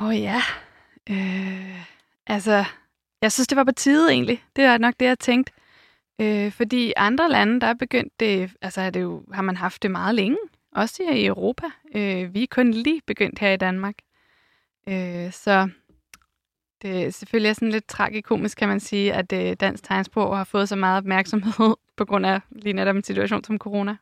[0.00, 0.40] Åh oh, ja.
[1.10, 1.84] Øh,
[2.26, 2.64] altså,
[3.22, 4.44] jeg synes, det var på tide egentlig.
[4.56, 5.52] Det er nok det, jeg tænkte.
[6.20, 9.56] Øh, fordi i andre lande, der er begyndt det, altså er det jo, har man
[9.56, 10.38] haft det meget længe
[10.78, 11.66] også i Europa.
[11.94, 13.94] Øh, vi er kun lige begyndt her i Danmark.
[14.88, 15.68] Øh, så
[16.82, 20.68] det er selvfølgelig sådan lidt tragikomisk, kan man sige, at øh, dansk tegnsprog har fået
[20.68, 23.96] så meget opmærksomhed på grund af lige netop en situation som corona.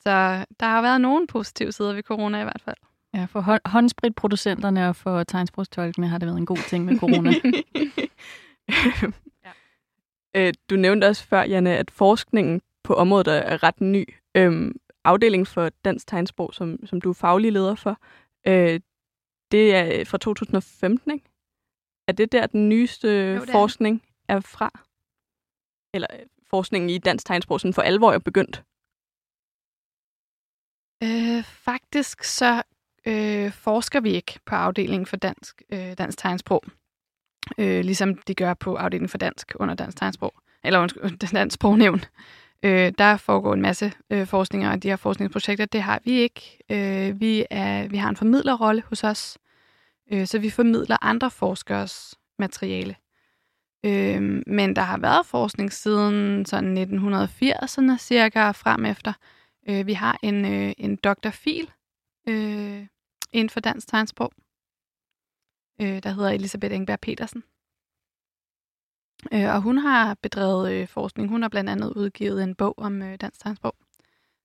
[0.00, 2.76] Så der har været nogle positive sider ved corona i hvert fald.
[3.14, 7.30] Ja, for håndspritproducenterne og for tegnsprogstolkene har det været en god ting med corona.
[9.44, 9.52] ja.
[10.34, 15.46] Øh, du nævnte også før, Janne, at forskningen på området er ret ny øhm, afdeling
[15.46, 17.98] for dansk tegnsprog, som, som du er faglig leder for,
[18.46, 18.80] øh,
[19.50, 21.24] det er fra 2015, ikke?
[22.08, 24.36] Er det der, den nyeste jo, forskning er.
[24.36, 24.70] er fra?
[25.94, 28.64] Eller øh, forskningen i dansk tegnsprog sådan for alvor er begyndt?
[31.02, 32.62] Øh, faktisk så
[33.06, 36.64] øh, forsker vi ikke på afdelingen for dansk, øh, dansk tegnsprog,
[37.58, 42.00] øh, ligesom de gør på afdelingen for dansk under dansk tegnsprog, eller undskyld, dansk sprognævn.
[42.62, 46.58] Øh, der foregår en masse øh, forskninger, og de her forskningsprojekter, det har vi ikke.
[46.70, 49.38] Øh, vi, er, vi har en formidlerrolle hos os,
[50.12, 52.96] øh, så vi formidler andre forskers materiale.
[53.84, 59.12] Øh, men der har været forskning siden sådan 1980'erne cirka frem efter.
[59.68, 61.70] Øh, vi har en, øh, en doktorfil
[62.28, 62.86] øh,
[63.32, 64.32] inden for dansk tegnsprog,
[65.80, 67.42] øh, der hedder Elisabeth Engberg Petersen.
[69.32, 71.28] Øh, og hun har bedrevet øh, forskning.
[71.28, 73.74] Hun har blandt andet udgivet en bog om øh, dansk tegnsprog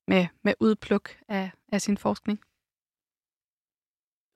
[0.08, 2.40] med, med udpluk af, af sin forskning.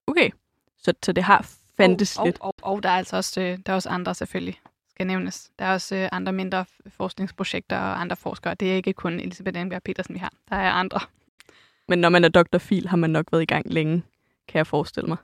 [0.06, 0.30] Okay,
[0.78, 2.40] så, så det har fandtes og, lidt.
[2.40, 5.50] Og, og, og der er altså også, øh, der er også andre selvfølgelig, skal nævnes.
[5.58, 8.54] Der er også øh, andre mindre forskningsprojekter og andre forskere.
[8.54, 10.32] Det er ikke kun Elisabeth Enberg Petersen, vi har.
[10.48, 11.00] Der er andre.
[11.88, 12.58] Men når man er Dr.
[12.58, 14.02] Fil, har man nok været i gang længe,
[14.48, 15.16] kan jeg forestille mig.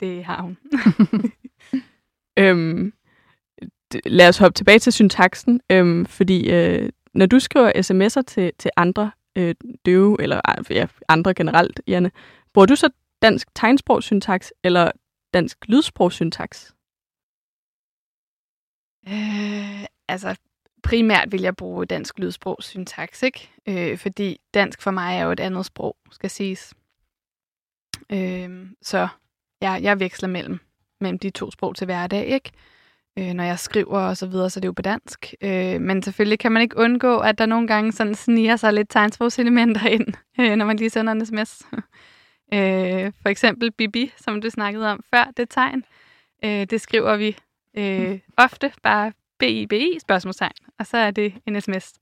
[0.00, 0.58] Det har hun.
[2.42, 2.92] øhm,
[4.04, 8.70] lad os hoppe tilbage til syntaksen, øhm, fordi øh, når du skriver sms'er til, til
[8.76, 9.54] andre øh,
[9.86, 12.10] døve, eller ja, andre generelt, Janne,
[12.54, 12.90] bruger du så
[13.22, 14.92] dansk tegnsprogssyntaks eller
[15.34, 16.74] dansk lydsprogssyntaks?
[19.08, 20.36] Øh, altså,
[20.82, 23.50] primært vil jeg bruge dansk lydsprogssyntaks, ikke?
[23.66, 26.74] Øh, fordi dansk for mig er jo et andet sprog, skal siges.
[28.12, 29.08] Øh, så
[29.62, 30.58] ja, jeg veksler mellem,
[31.00, 32.50] mellem de to sprog til hverdag, ikke?
[33.18, 35.34] Øh, når jeg skriver og så videre, så det er jo på dansk.
[35.40, 38.90] Øh, men selvfølgelig kan man ikke undgå, at der nogle gange sådan sniger sig lidt
[38.90, 40.06] tegnsprogselementer ind,
[40.40, 41.62] øh, når man lige sender en sms.
[42.54, 45.84] øh, for eksempel Bibi, som du snakkede om før, det tegn.
[46.44, 47.36] Øh, det skriver vi
[47.76, 51.92] øh, ofte bare B-I-B-I, spørgsmålstegn, og så er det en sms.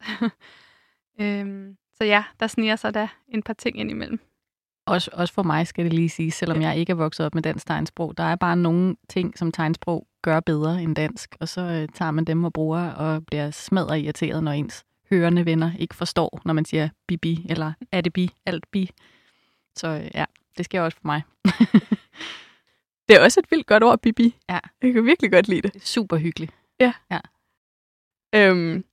[1.21, 4.21] øh, så så ja, der sniger sig da en par ting ind imellem.
[4.87, 7.43] Også, også for mig skal det lige sige, selvom jeg ikke er vokset op med
[7.43, 11.61] dansk tegnsprog, der er bare nogle ting, som tegnsprog gør bedre end dansk, og så
[11.61, 15.95] øh, tager man dem og bruger og bliver smadret irriteret, når ens hørende venner ikke
[15.95, 18.91] forstår, når man siger bibi, eller er det bi, alt bi.
[19.77, 20.25] Så øh, ja,
[20.57, 21.23] det sker også for mig.
[23.09, 24.37] Det er også et vildt godt ord, Bibi.
[24.51, 24.59] Ja.
[24.83, 25.75] Jeg kan virkelig godt lide det.
[25.75, 26.53] Det er super hyggeligt.
[28.35, 28.85] Øhm,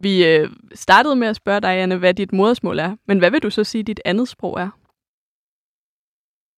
[0.00, 2.96] vi øh, startede med at spørge dig, Anne, hvad dit modersmål er.
[3.06, 4.70] Men hvad vil du så sige, dit andet sprog er?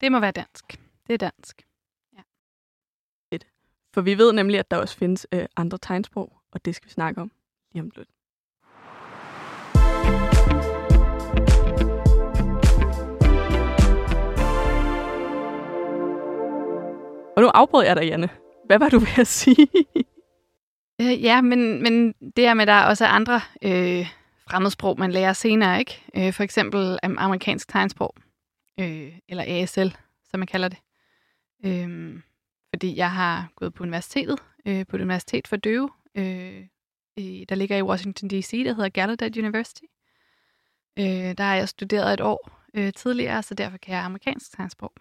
[0.00, 0.80] Det må være dansk.
[1.06, 1.67] Det er dansk.
[3.94, 6.92] For vi ved nemlig, at der også findes øh, andre tegnsprog, og det skal vi
[6.92, 7.30] snakke om
[7.72, 8.08] lige om lidt.
[17.36, 18.28] Og nu afbrød jeg dig, Janne.
[18.66, 19.68] Hvad var du ved at sige?
[21.00, 24.06] Øh, ja, men, men det er med, at der også er andre øh,
[24.48, 26.02] fremmedsprog, man lærer senere, ikke?
[26.16, 28.14] Øh, for eksempel amerikansk tegnsprog,
[28.80, 29.88] øh, eller ASL,
[30.30, 30.78] som man kalder det.
[31.64, 32.20] Øh,
[32.70, 36.66] fordi jeg har gået på universitetet, øh, på et universitet for døve, øh,
[37.48, 39.82] der ligger i Washington D.C., der hedder Gallaudet University.
[40.98, 41.04] Øh,
[41.38, 44.92] der har jeg studeret et år øh, tidligere, så derfor kan jeg amerikansk tegnsprog.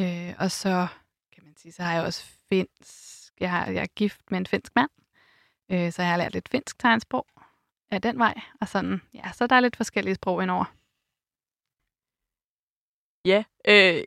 [0.00, 0.86] Øh, og så
[1.34, 3.32] kan man sige, så har jeg også finsk.
[3.40, 4.90] Jeg, har, jeg er gift med en finsk mand,
[5.70, 7.26] øh, så jeg har lært lidt finsk tegnsprog
[7.90, 8.34] af den vej.
[8.60, 10.64] Og sådan, ja, så der er lidt forskellige sprog indover.
[13.24, 14.04] Ja, øh,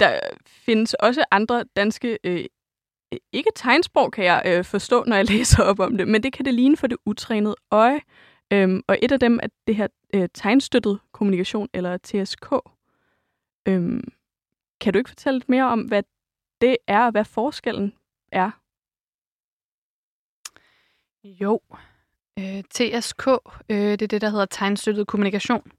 [0.00, 2.44] der findes også andre danske, øh,
[3.32, 6.44] ikke tegnsprog, kan jeg øh, forstå, når jeg læser op om det, men det kan
[6.44, 8.00] det ligne for det utrænede øje.
[8.52, 12.52] Øhm, og et af dem er det her øh, tegnstøttet kommunikation, eller TSK.
[13.68, 14.04] Øhm,
[14.80, 16.02] kan du ikke fortælle lidt mere om, hvad
[16.60, 17.92] det er, og hvad forskellen
[18.32, 18.50] er?
[21.24, 21.60] Jo.
[22.38, 23.28] Øh, TSK,
[23.68, 25.72] øh, det er det, der hedder tegnstøttet kommunikation.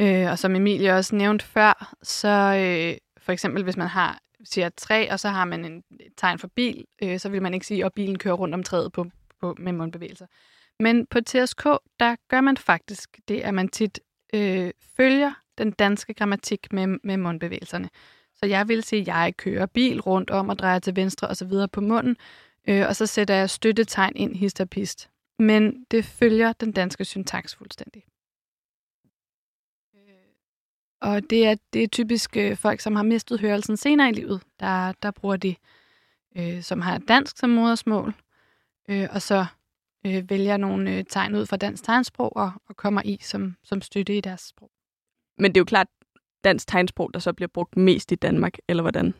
[0.00, 4.68] Øh, og som Emilie også nævnte før, så øh, for eksempel hvis man har siger
[4.68, 5.82] træ, og så har man en
[6.16, 8.92] tegn for bil, øh, så vil man ikke sige, at bilen kører rundt om træet
[8.92, 9.06] på,
[9.40, 10.26] på, med mundbevægelser.
[10.80, 11.64] Men på TSK,
[12.00, 14.00] der gør man faktisk det, at man tit
[14.34, 17.90] øh, følger den danske grammatik med, med mundbevægelserne.
[18.34, 21.36] Så jeg vil sige, at jeg kører bil rundt om og drejer til venstre og
[21.36, 22.16] så videre på munden,
[22.68, 25.10] øh, og så sætter jeg støttetegn ind hist og pist.
[25.38, 28.07] Men det følger den danske syntaks fuldstændig.
[31.04, 34.12] Øh, Og det er, det er typisk øh, folk, som har mistet hørelsen senere i
[34.12, 35.56] livet, der, der bruger det,
[36.36, 38.14] øh, som har dansk som modersmål,
[38.90, 39.46] øh, og så
[40.06, 43.80] øh, vælger nogle øh, tegn ud fra dansk tegnsprog og, og kommer i som, som
[43.82, 44.70] støtte i deres sprog.
[45.38, 45.86] Men det er jo klart
[46.44, 49.14] dansk tegnsprog, der så bliver brugt mest i Danmark, eller hvordan?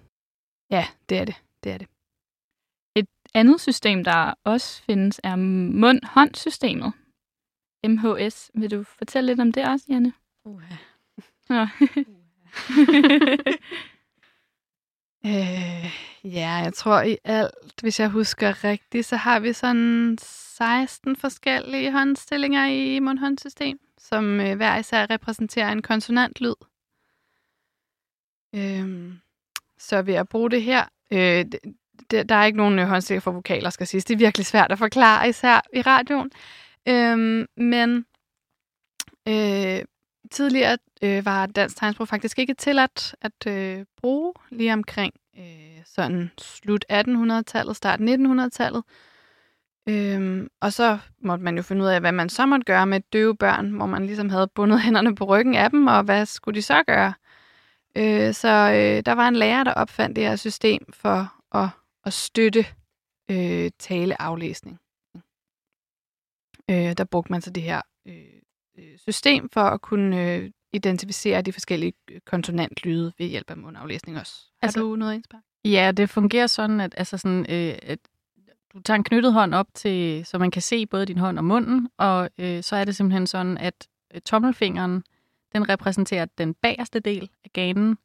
[0.71, 1.35] Ja, det er det.
[1.65, 1.89] Det er det.
[3.35, 6.93] andet system, der også findes, er mund-hånd-systemet.
[7.85, 8.51] MHS.
[8.55, 10.13] Vil du fortælle lidt om det også, Janne?
[10.49, 10.98] Uh-huh.
[11.49, 11.67] Nå.
[15.27, 15.91] Øh,
[16.25, 21.93] ja, jeg tror i alt, hvis jeg husker rigtigt, så har vi sådan 16 forskellige
[21.93, 26.55] håndstillinger i mundhåndsystem, som øh, hver især repræsenterer en konsonantlyd.
[28.55, 29.13] Øh,
[29.79, 31.45] så ved at bruge det her, øh,
[32.11, 34.05] det, der er ikke nogen øh, håndstillinger for vokaler, skal siges.
[34.05, 36.31] Det er virkelig svært at forklare, især i radioen.
[36.89, 38.07] Øh, men
[39.29, 39.85] øh,
[40.31, 46.31] tidligere øh, var dansk tegnsprog faktisk ikke tilladt at øh, bruge lige omkring øh, sådan
[46.39, 48.83] slut 1800-tallet, start 1900-tallet.
[49.89, 53.01] Øhm, og så måtte man jo finde ud af, hvad man så måtte gøre med
[53.13, 56.57] døve børn, hvor man ligesom havde bundet hænderne på ryggen af dem, og hvad skulle
[56.57, 57.15] de så gøre?
[57.97, 61.69] Øh, så øh, der var en lærer, der opfandt det her system for at,
[62.05, 62.67] at støtte
[63.31, 64.79] øh, taleaflæsning.
[66.71, 68.41] Øh, der brugte man så det her øh,
[68.79, 74.19] øh, system for at kunne øh, identificere de forskellige øh, konsonantlyde ved hjælp af mundaflæsning
[74.19, 74.33] også.
[74.63, 75.41] Har Altså- du noget indspark?
[75.65, 77.99] Ja, det fungerer sådan, at, altså sådan, øh, at
[78.75, 81.45] du tager en knyttet hånd op, til, så man kan se både din hånd og
[81.45, 85.03] munden, og øh, så er det simpelthen sådan, at øh, tommelfingeren,
[85.55, 87.99] den repræsenterer den bagerste del af ganen,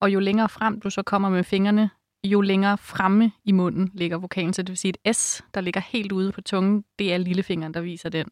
[0.00, 1.90] og jo længere frem du så kommer med fingrene,
[2.24, 4.52] jo længere fremme i munden ligger vokalen.
[4.52, 7.74] Så det vil sige, et S, der ligger helt ude på tungen, det er lillefingeren,
[7.74, 8.26] der viser den.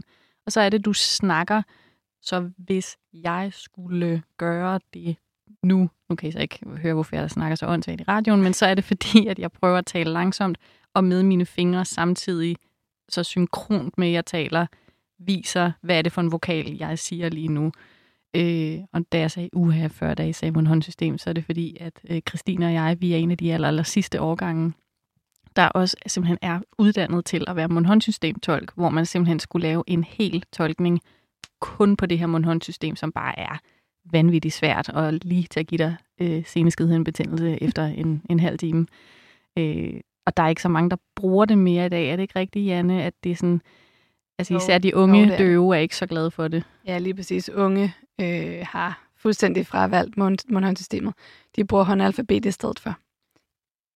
[0.47, 1.63] Og så er det, du snakker,
[2.23, 5.17] så hvis jeg skulle gøre det
[5.63, 8.55] nu, nu kan I så ikke høre, hvorfor jeg snakker så åndssvagt i radioen, men
[8.55, 10.59] så er det fordi, at jeg prøver at tale langsomt,
[10.95, 12.57] og med mine fingre samtidig
[13.09, 14.67] så synkront med, at jeg taler,
[15.19, 17.73] viser, hvad er det for en vokal, jeg siger lige nu.
[18.37, 21.77] Øh, og da jeg sagde uha før, da I sagde mundhåndsystem, så er det fordi,
[21.81, 24.73] at øh, Christine og jeg, vi er en af de aller, aller sidste årgange,
[25.57, 30.05] der også simpelthen er uddannet til at være mundhåndsystemtolk, hvor man simpelthen skulle lave en
[30.05, 31.01] hel tolkning
[31.67, 33.59] kun på det her mundhåndssystem, som bare er
[34.13, 38.87] vanvittigt svært, og lige til at give dig øh, seneskidhedebetændelse efter en, en halv time.
[39.59, 42.11] Øh, og der er ikke så mange, der bruger det mere i dag.
[42.11, 43.61] Er det ikke rigtigt, Janne, at det er sådan...
[44.39, 46.65] Altså Jo, især de unge jo, er døve er ikke så glade for det.
[46.87, 47.51] Ja, lige præcis.
[47.51, 51.15] Unge øh, har fuldstændig fravalgt mund, mundhåndsystemet.
[51.57, 52.95] De bruger håndalfabet i stedet for.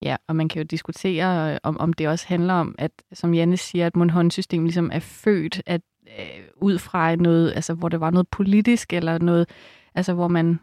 [0.02, 3.34] Ja, og man kan jo diskutere, øh, om, om det også handler om, at som
[3.34, 5.80] Janne siger, at mundhåndssystem ligesom er født at,
[6.18, 9.48] øh, ud fra noget, altså hvor der var noget politisk, eller noget,
[9.94, 10.60] altså hvor man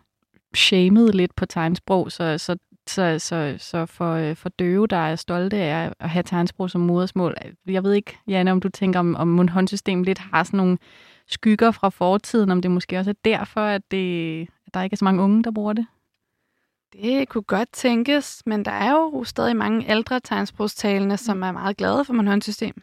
[0.55, 2.57] shamede lidt på tegnsprog, så, så,
[2.87, 6.81] så, så, så for, øh, for døve, der er stolte af at have tegnsprog som
[6.81, 10.77] modersmål, jeg ved ikke, Janne, om du tænker, om, om mundhåndssystem lidt har sådan nogle
[11.27, 14.97] skygger fra fortiden, om det måske også er derfor, at, det, at der ikke er
[14.97, 15.85] så mange unge, der bruger det?
[16.93, 21.77] Det kunne godt tænkes, men der er jo stadig mange ældre tegnsprogstalende, som er meget
[21.77, 22.81] glade for mundhåndssystem.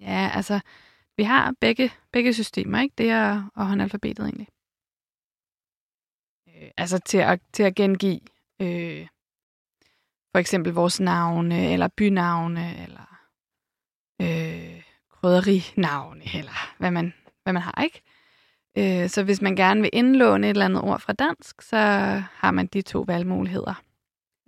[0.00, 0.60] Ja, altså,
[1.16, 2.94] vi har begge, begge systemer, ikke?
[2.98, 4.48] Det er og håndalfabetet egentlig.
[6.48, 8.20] Øh, altså til at, til at gengive
[8.60, 9.06] øh,
[10.32, 13.28] for eksempel vores navne, eller bynavne, eller
[14.22, 18.02] øh, krydderinavne, eller hvad man, hvad man har, ikke?
[18.78, 21.76] Øh, så hvis man gerne vil indlåne et eller andet ord fra dansk, så
[22.32, 23.82] har man de to valgmuligheder.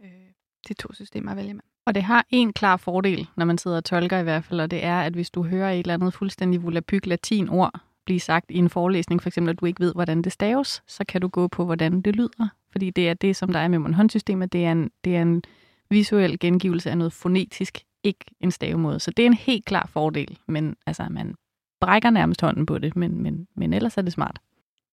[0.05, 0.33] Øh,
[0.68, 1.73] de to systemer vælger vælge.
[1.86, 4.70] Og det har en klar fordel, når man sidder og tolker i hvert fald, og
[4.70, 8.50] det er, at hvis du hører et eller andet fuldstændig volapyk latin ord blive sagt
[8.50, 11.28] i en forelæsning, for eksempel at du ikke ved, hvordan det staves, så kan du
[11.28, 12.48] gå på, hvordan det lyder.
[12.72, 15.42] Fordi det er det, som der er med mundhåndsystemet, det er en, det er en
[15.90, 19.00] visuel gengivelse af noget fonetisk, ikke en stavemåde.
[19.00, 21.34] Så det er en helt klar fordel, men altså, man
[21.80, 24.38] brækker nærmest hånden på det, men, men, men ellers er det smart.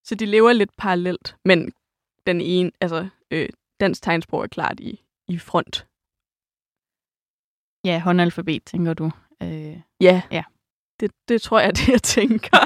[0.04, 1.72] Så de lever lidt parallelt, men
[2.28, 3.50] den ene, altså øh,
[3.80, 5.86] dansk tegnsprog er klart i, i front.
[7.86, 9.12] Ja, håndalfabet, tænker du.
[9.44, 10.22] Øh, Ja.
[10.32, 10.44] Ja.
[11.00, 12.58] Det, det tror jeg det, jeg tænker.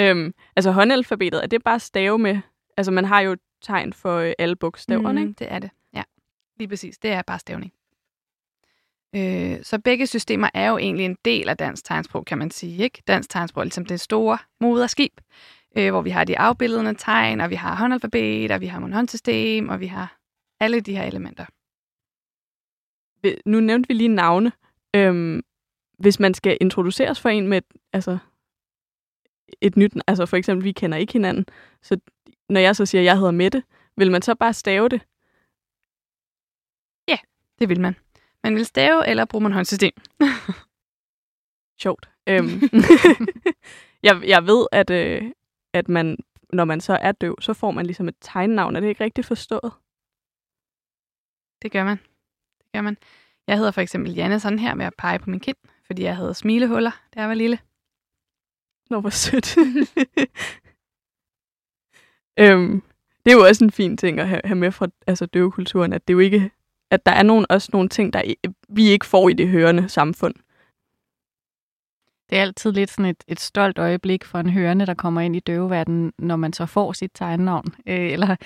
[0.00, 2.40] øhm, altså håndalfabetet, er det bare stave med...
[2.76, 5.28] Altså man har jo tegn for øh, alle bogstaverne, mm.
[5.28, 5.38] ikke?
[5.38, 6.02] Det er det, ja.
[6.58, 6.98] Lige præcis.
[6.98, 7.72] Det er bare stavning.
[9.16, 12.82] Øh, så begge systemer er jo egentlig en del af dansk tegnsprog, kan man sige.
[12.82, 13.02] Ikke?
[13.06, 15.20] Dansk tegnsprog er ligesom det store moderskib,
[15.78, 19.68] øh, hvor vi har de afbildende tegn, og vi har håndalfabet, og vi har mundhåndssystem,
[19.68, 20.16] og vi har
[20.60, 21.44] alle de her elementer.
[23.46, 24.52] Nu nævnte vi lige navne.
[24.96, 25.42] Øhm,
[25.98, 28.18] hvis man skal introduceres for en med et, altså,
[29.60, 29.92] et nyt...
[30.06, 31.46] Altså for eksempel, vi kender ikke hinanden.
[31.82, 31.98] Så
[32.48, 33.62] når jeg så siger, at jeg hedder Mette,
[33.96, 35.00] vil man så bare stave det?
[37.62, 37.96] Det vil man.
[38.42, 39.92] Man vil stave eller bruge mundhåndssystem.
[41.82, 42.10] Sjovt.
[42.28, 42.48] Øhm,
[44.06, 45.32] jeg, jeg ved, at, øh,
[45.72, 46.16] at man,
[46.52, 48.76] når man så er døv, så får man ligesom et tegnnavn.
[48.76, 49.72] Er det ikke rigtigt forstået?
[51.62, 51.98] Det gør man.
[52.74, 52.96] Gør man.
[53.46, 55.56] Jeg hedder for eksempel Janne sådan her med at pege på min kind,
[55.86, 57.58] fordi jeg havde smilehuller, da jeg var lille.
[58.90, 59.56] Nå, hvor sødt.
[62.40, 62.82] øhm,
[63.24, 66.08] det er jo også en fin ting at have, have med fra altså, døvekulturen, at
[66.08, 66.50] det jo ikke,
[66.90, 68.34] at der er nogen, også nogle ting, der
[68.68, 70.34] vi ikke får i det hørende samfund.
[72.32, 75.36] Det er altid lidt sådan et, et stolt øjeblik for en hørende, der kommer ind
[75.36, 77.74] i døveverdenen, når man så får sit tegnnavn.
[77.86, 78.36] Øh, eller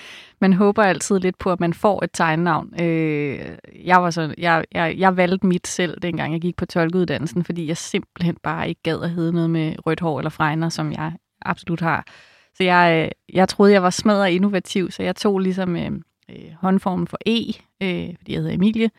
[0.41, 2.81] man håber altid lidt på, at man får et tegnnavn.
[2.81, 3.39] Øh,
[3.83, 7.67] jeg, var så, jeg, jeg, jeg valgte mit selv, dengang jeg gik på tolkeuddannelsen, fordi
[7.67, 11.13] jeg simpelthen bare ikke gad at hedde noget med rødt hår eller fregner, som jeg
[11.41, 12.05] absolut har.
[12.55, 15.91] Så jeg, øh, jeg troede, jeg var smadret innovativ, så jeg tog ligesom øh,
[16.29, 17.47] øh, håndformen for E,
[17.83, 18.89] øh, fordi jeg hedder Emilie,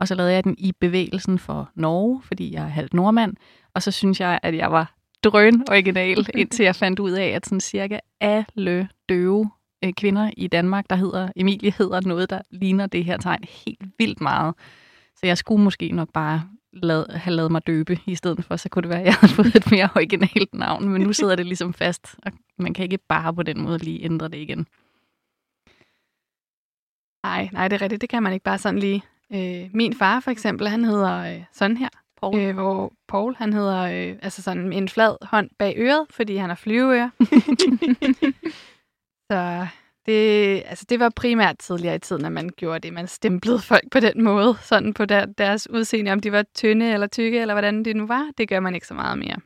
[0.00, 3.36] og så lavede jeg den i bevægelsen for Norge, fordi jeg er halvt nordmand.
[3.74, 7.46] Og så synes jeg, at jeg var drøn original, indtil jeg fandt ud af, at
[7.46, 9.50] sådan cirka alle døve
[9.84, 13.84] øh, kvinder i Danmark, der hedder Emilie, hedder noget, der ligner det her tegn helt
[13.98, 14.54] vildt meget.
[15.16, 18.68] Så jeg skulle måske nok bare lad, have lavet mig døbe i stedet for, så
[18.68, 20.88] kunne det være, at jeg havde fået et mere originalt navn.
[20.88, 24.04] Men nu sidder det ligesom fast, og man kan ikke bare på den måde lige
[24.04, 24.66] ændre det igen.
[27.24, 28.00] Nej, nej, det er rigtigt.
[28.00, 29.02] Det kan man ikke bare sådan lige.
[29.32, 31.88] Øh, min far for eksempel, han hedder øh, sådan her.
[32.22, 32.38] Paul.
[32.38, 36.36] Øh, hvor Paul, han hedder øh, altså sådan med en flad hånd bag øret, fordi
[36.36, 37.10] han har flyveører.
[39.30, 39.66] så
[40.06, 42.92] det, altså det var primært tidligere i tiden, at man gjorde det.
[42.92, 46.92] Man stemplede folk på den måde, sådan på der, deres udseende, om de var tynde
[46.92, 48.30] eller tykke, eller hvordan det nu var.
[48.38, 49.36] Det gør man ikke så meget mere.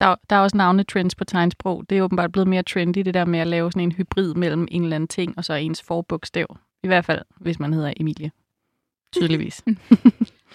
[0.00, 1.90] Der, der er også navnetrends på tegnsprog.
[1.90, 4.68] Det er åbenbart blevet mere trendy, det der med at lave sådan en hybrid mellem
[4.70, 6.56] en eller anden ting, og så ens forbogstav.
[6.82, 8.30] I hvert fald, hvis man hedder Emilie.
[9.12, 9.64] Tydeligvis.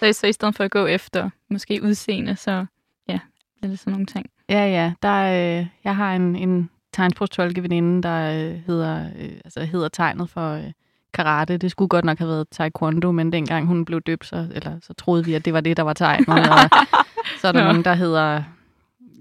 [0.02, 2.66] Så, så i stedet for at gå efter måske udseende, så
[3.08, 3.20] ja,
[3.64, 4.30] det sådan nogle ting.
[4.50, 4.94] Ja, ja.
[5.02, 10.30] Der, er, øh, jeg har en, en tegnsprogstolkeveninde, der øh, hedder, øh, altså hedder tegnet
[10.30, 10.72] for øh,
[11.14, 11.58] karate.
[11.58, 14.94] Det skulle godt nok have været taekwondo, men dengang hun blev døbt, så, eller, så
[14.94, 16.28] troede vi, at det var det, der var tegnet.
[16.30, 16.70] Og
[17.42, 18.44] så er der nogen, der hedder,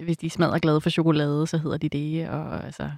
[0.05, 2.29] hvis de smadrer glade for chokolade, så hedder de det.
[2.29, 2.91] Og altså,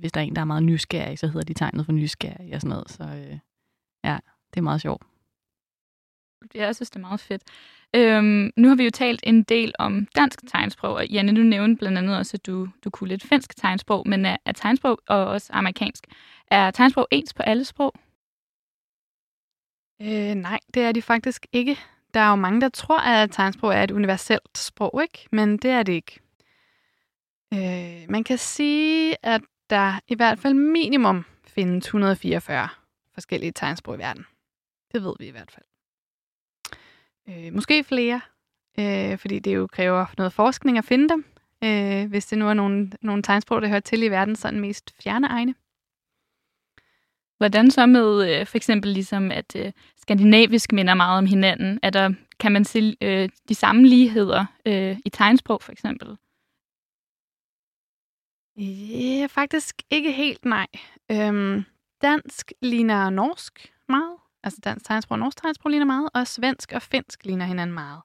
[0.00, 2.60] hvis der er en, der er meget nysgerrig, så hedder de tegnet for nysgerrig og
[2.60, 2.90] sådan noget.
[2.90, 3.38] Så øh,
[4.04, 4.18] ja,
[4.54, 5.02] det er meget sjovt.
[6.54, 7.42] Ja, jeg synes, det er meget fedt.
[7.96, 11.78] Øhm, nu har vi jo talt en del om dansk tegnsprog, og Janne, du nævnte
[11.78, 15.26] blandt andet også, at du, du kunne lidt finsk tegnsprog, men er, er tegnsprog og
[15.26, 16.04] også amerikansk.
[16.46, 17.94] Er tegnsprog ens på alle sprog?
[20.02, 21.78] Øh, nej, det er de faktisk ikke.
[22.14, 25.28] Der er jo mange, der tror, at tegnsprog er et universelt sprog, ikke?
[25.32, 26.20] men det er det ikke.
[27.54, 29.40] Øh, man kan sige, at
[29.70, 32.68] der i hvert fald minimum findes 144
[33.14, 34.26] forskellige tegnsprog i verden.
[34.92, 35.64] Det ved vi i hvert fald.
[37.28, 38.20] Øh, måske flere,
[38.78, 41.24] øh, fordi det jo kræver noget forskning at finde dem,
[41.64, 44.94] øh, hvis det nu er nogle, nogle tegnsprog, der hører til i verden sådan mest
[45.02, 45.54] fjerne egne.
[47.36, 51.78] Hvordan så med øh, for eksempel ligesom, at øh, skandinavisk minder meget om hinanden?
[51.82, 56.16] Er der, kan man se øh, de samme ligheder øh, i tegnsprog for eksempel?
[58.56, 60.66] Ja, faktisk ikke helt nej.
[61.10, 61.64] Øhm,
[62.02, 64.16] dansk ligner norsk meget.
[64.44, 68.00] Altså dansk tegnsprog og norsk tegnsprog ligner meget, og svensk og finsk ligner hinanden meget.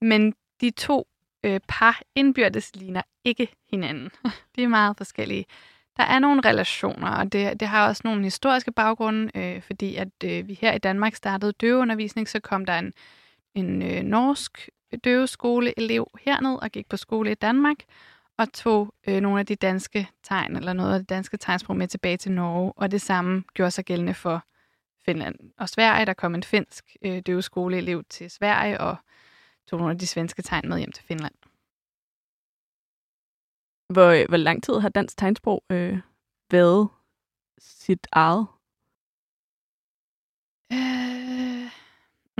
[0.00, 1.08] Men de to
[1.44, 4.10] øh, par indbyrdes ligner ikke hinanden.
[4.56, 5.44] de er meget forskellige.
[5.96, 10.24] Der er nogle relationer, og det, det har også nogle historiske baggrunde, øh, fordi at
[10.24, 12.92] øh, vi her i Danmark startede døveundervisning, så kom der en,
[13.54, 14.68] en øh, norsk
[15.04, 17.76] døveskoleelev herned og gik på skole i Danmark,
[18.38, 21.88] og tog øh, nogle af de danske tegn, eller noget af det danske tegnsprog med
[21.88, 24.44] tilbage til Norge, og det samme gjorde sig gældende for
[25.08, 26.06] Finland og Sverige.
[26.06, 28.96] Der kom en finsk øh, døveskoleelev til Sverige, og
[29.66, 31.34] tog nogle af de svenske tegn med hjem til Finland.
[33.92, 35.98] Hvor, hvor lang tid har dansk tegnsprog øh,
[36.50, 36.88] været
[37.58, 38.46] sit eget?
[40.72, 41.70] Øh,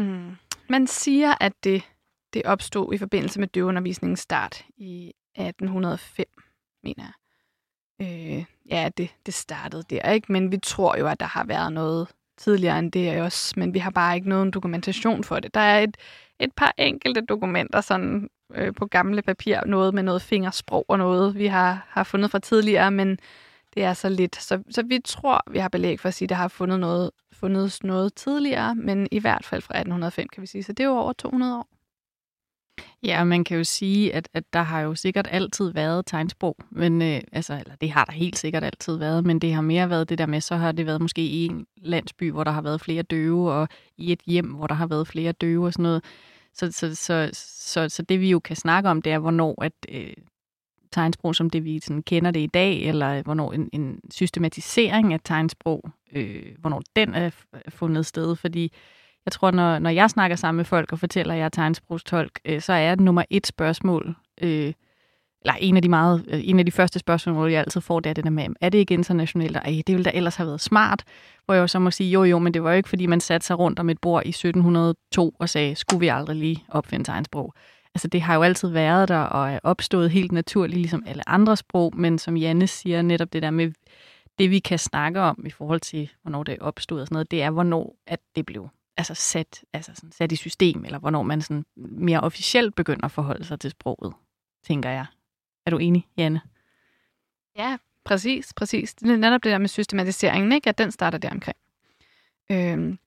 [0.05, 0.37] mm.
[0.69, 1.83] Man siger, at det,
[2.33, 6.27] det opstod i forbindelse med døveundervisningens start i 1805,
[6.83, 7.13] mener jeg.
[8.01, 10.33] Øh, ja, det, det startede der, ikke?
[10.33, 12.09] Men vi tror jo, at der har været noget
[12.39, 15.55] tidligere end det også, men vi har bare ikke nogen dokumentation for det.
[15.55, 15.97] Der er et,
[16.41, 21.35] et par enkelte dokumenter sådan øh, på gamle papir, noget med noget fingersprog og noget,
[21.35, 23.19] vi har, har fundet fra tidligere, men
[23.75, 24.37] det er så lidt.
[24.37, 27.11] Så, så vi tror, vi har belæg for at sige, at der har fundet noget,
[27.33, 30.63] fundet noget tidligere, men i hvert fald fra 1805, kan vi sige.
[30.63, 31.78] Så det er jo over 200 år.
[33.03, 37.03] Ja, man kan jo sige, at, at der har jo sikkert altid været tegnsprog, men
[37.03, 40.09] øh, altså, eller det har der helt sikkert altid været, men det har mere været
[40.09, 42.81] det der med, så har det været måske i en landsby, hvor der har været
[42.81, 46.05] flere døve, og i et hjem, hvor der har været flere døve og sådan noget.
[46.55, 49.73] Så, så, så, så, så det vi jo kan snakke om, det er, hvornår at
[49.89, 50.13] øh,
[50.93, 55.13] tegnsprog, som det vi sådan kender det i dag, eller øh, hvornår en, en systematisering
[55.13, 57.31] af tegnsprog, øh, hvornår den er
[57.69, 58.73] fundet sted, fordi
[59.29, 62.41] jeg tror, når, når jeg snakker sammen med folk og fortæller, at jeg er tegnsprogstolk,
[62.45, 64.73] øh, så er det nummer et spørgsmål, øh,
[65.43, 68.11] eller en af de meget, øh, en af de første spørgsmål, jeg altid får, det
[68.11, 69.57] er det der med, er det ikke internationalt?
[69.57, 71.05] Og det ville da ellers have været smart.
[71.45, 73.21] Hvor jeg jo så må sige, jo jo, men det var jo ikke, fordi man
[73.21, 77.05] satte sig rundt om et bord i 1702 og sagde, skulle vi aldrig lige opfinde
[77.05, 77.55] tegnsprog?
[77.95, 81.57] Altså det har jo altid været der og er opstået helt naturligt, ligesom alle andre
[81.57, 83.73] sprog, men som Janne siger, netop det der med,
[84.39, 87.31] det vi kan snakke om i forhold til, hvornår det er opstået og sådan noget,
[87.31, 88.69] det er, hvornår at det blev
[88.99, 93.11] altså sat, altså sådan sat i system, eller hvornår man sådan mere officielt begynder at
[93.11, 94.15] forholde sig til sproget,
[94.67, 95.07] tænker jeg.
[95.67, 96.41] Er du enig, Janne?
[97.57, 98.95] Ja, præcis, præcis.
[98.95, 100.69] Det er netop det der med systematiseringen, ikke?
[100.69, 101.57] at den starter der omkring.
[102.51, 102.99] Øhm,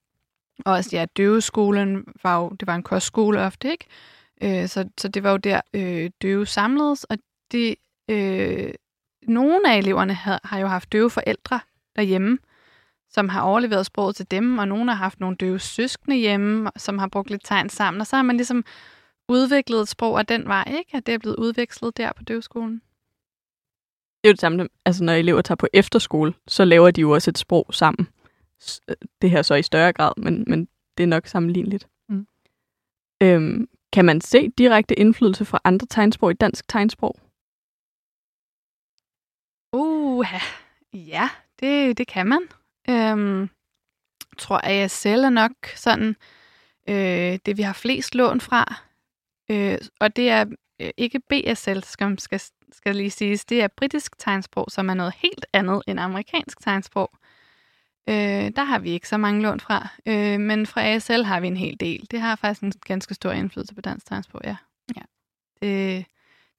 [0.66, 3.86] og også, ja, døveskolen var jo, det var en kostskole ofte, ikke?
[4.42, 7.18] Øh, så, så det var jo der, øh, døve samledes, og
[7.52, 7.76] det,
[8.10, 8.74] øh,
[9.22, 11.60] nogle af eleverne har, har jo haft døve forældre
[11.96, 12.38] derhjemme,
[13.12, 16.99] som har overleveret sproget til dem, og nogen har haft nogle døve søskende hjemme, som
[16.99, 18.66] har brugt lidt tegn sammen, og så har man ligesom
[19.30, 20.97] udviklet et sprog af den vej, ikke?
[20.97, 22.82] At det er blevet udvekslet der på døveskolen.
[24.24, 27.12] Det er jo det samme, altså når elever tager på efterskole, så laver de jo
[27.12, 28.07] også et sprog sammen.
[29.22, 31.88] Det her så i større grad, men, men det er nok sammenligneligt.
[32.09, 32.28] Mm.
[33.24, 37.20] Øhm, kan man se direkte indflydelse fra andre tegnsprog i dansk tegnsprog?
[39.74, 40.26] Uh,
[40.93, 42.47] ja, det, det kan man.
[42.89, 43.49] Øhm,
[44.38, 46.15] tror, ASL er nok sådan
[46.89, 48.75] øh, det, vi har flest lån fra.
[49.51, 50.45] Øh, og det er
[50.82, 53.45] øh, ikke BSL, skal, skal, skal lige siges.
[53.45, 57.09] Det er britisk tegnsprog, som er noget helt andet end amerikansk tegnsprog.
[58.09, 59.88] Øh, der har vi ikke så mange lån fra.
[60.05, 62.07] Øh, men fra ASL har vi en hel del.
[62.11, 64.55] Det har faktisk en ganske stor indflydelse på dansk tegnsprog, ja.
[64.95, 65.01] ja.
[65.61, 66.05] Det,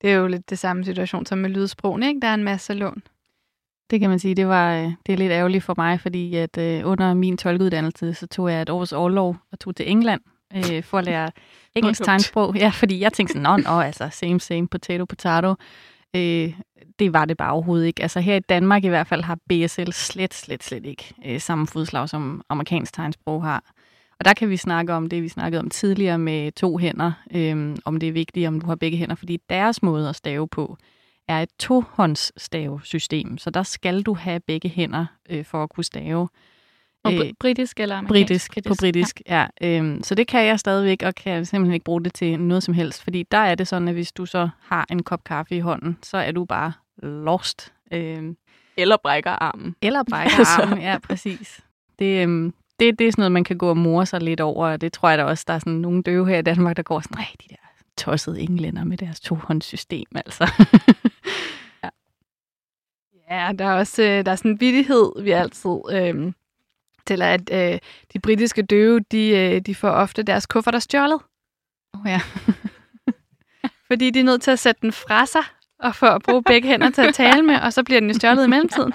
[0.01, 2.21] det er jo lidt det samme situation som med lydsprogene, ikke?
[2.21, 3.03] Der er en masse lån.
[3.89, 6.57] Det kan man sige, det var øh, det er lidt ærgerligt for mig, fordi at
[6.57, 10.21] øh, under min tolkeuddannelse, så tog jeg et års overlov og tog til England
[10.55, 11.31] øh, for at lære
[11.75, 12.55] engelsk tegnsprog.
[12.55, 15.55] Ja, fordi jeg tænkte sådan, nå, nå, altså same, same, potato, potato.
[16.15, 16.53] Øh,
[16.99, 18.01] det var det bare overhovedet ikke.
[18.01, 21.67] Altså her i Danmark i hvert fald har BSL slet, slet, slet ikke øh, samme
[21.67, 23.63] fodslag, som amerikansk tegnsprog har.
[24.19, 27.75] Og der kan vi snakke om det, vi snakkede om tidligere med to hænder, øh,
[27.85, 30.77] om det er vigtigt, om du har begge hænder, fordi deres måde at stave på
[31.27, 36.29] er et tohåndsstavesystem, så der skal du have begge hænder øh, for at kunne stave.
[37.03, 38.27] Og øh, britisk eller amerikansk?
[38.27, 38.69] Britisk, britisk.
[38.69, 39.45] på britisk, ja.
[39.61, 39.77] ja.
[39.77, 42.73] Øhm, så det kan jeg stadigvæk, og kan simpelthen ikke bruge det til noget som
[42.73, 45.59] helst, fordi der er det sådan, at hvis du så har en kop kaffe i
[45.59, 47.73] hånden, så er du bare lost.
[47.91, 48.37] Øhm,
[48.77, 49.75] eller brækker armen.
[49.81, 51.59] Eller brækker armen, ja, præcis.
[51.99, 54.67] Det, øhm, det, det er sådan noget, man kan gå og more sig lidt over,
[54.67, 56.83] og det tror jeg da også, der er sådan nogle døve her i Danmark, der
[56.83, 57.62] går sådan, nej, de der
[57.97, 60.51] tossede englænder med deres tohåndssystem, altså.
[61.83, 61.89] ja.
[63.29, 66.33] ja, der er også øh, der er sådan en vidighed, vi altid øh,
[67.05, 67.79] til, at øh,
[68.13, 71.19] de britiske døve, de, øh, de får ofte deres kufferter stjålet.
[71.93, 72.21] Oh, ja.
[73.87, 75.43] Fordi de er nødt til at sætte den fra sig,
[75.79, 78.13] og for at bruge begge hænder til at tale med, og så bliver den jo
[78.15, 78.93] stjålet i mellemtiden.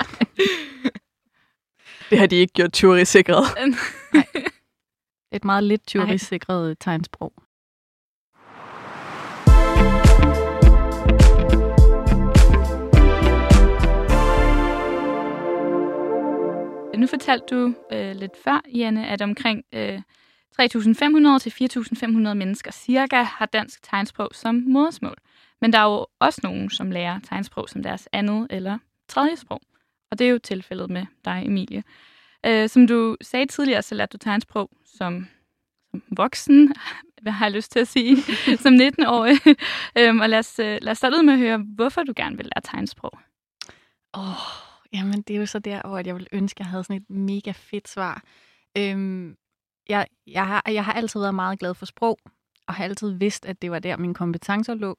[2.10, 3.44] Det har de ikke gjort tyverisikret.
[5.32, 7.32] Et meget lidt tyverisikret tegnsprog.
[16.98, 20.00] Nu fortalte du øh, lidt før, Janne, at omkring øh,
[20.60, 25.16] 3.500 til 4.500 mennesker cirka har dansk tegnsprog som modersmål.
[25.60, 28.78] Men der er jo også nogen, som lærer tegnsprog som deres andet eller
[29.08, 29.60] tredje sprog.
[30.10, 31.82] Og det er jo tilfældet med dig, Emilie.
[32.46, 35.26] Øh, som du sagde tidligere, så lærte du tegnsprog som,
[35.90, 36.74] som voksen,
[37.22, 38.16] hvad har jeg lyst til at sige,
[38.64, 39.38] som 19-årig.
[39.98, 42.36] øhm, og lad os, øh, lad os starte ud med at høre, hvorfor du gerne
[42.36, 43.18] vil lære tegnsprog.
[44.14, 46.84] Åh, oh, Jamen, det er jo så der, hvor jeg ville ønske, at jeg havde
[46.84, 48.22] sådan et mega fedt svar.
[48.78, 49.36] Øhm,
[49.88, 52.18] jeg, jeg, har, jeg har altid været meget glad for sprog,
[52.66, 54.98] og har altid vidst, at det var der, mine kompetencer lå.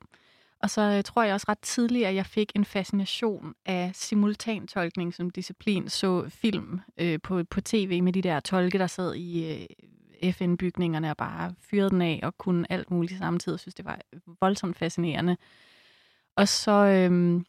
[0.64, 5.14] Og så øh, tror jeg også ret tidligt, at jeg fik en fascination af simultantolkning
[5.14, 5.90] som disciplin.
[5.90, 9.52] Så film øh, på, på tv med de der tolke, der sad i
[10.24, 13.54] øh, FN-bygningerne og bare fyrede den af og kunne alt muligt samtidig.
[13.54, 14.00] Jeg synes, det var
[14.42, 15.38] voldsomt fascinerende.
[16.36, 17.42] Og så, øh,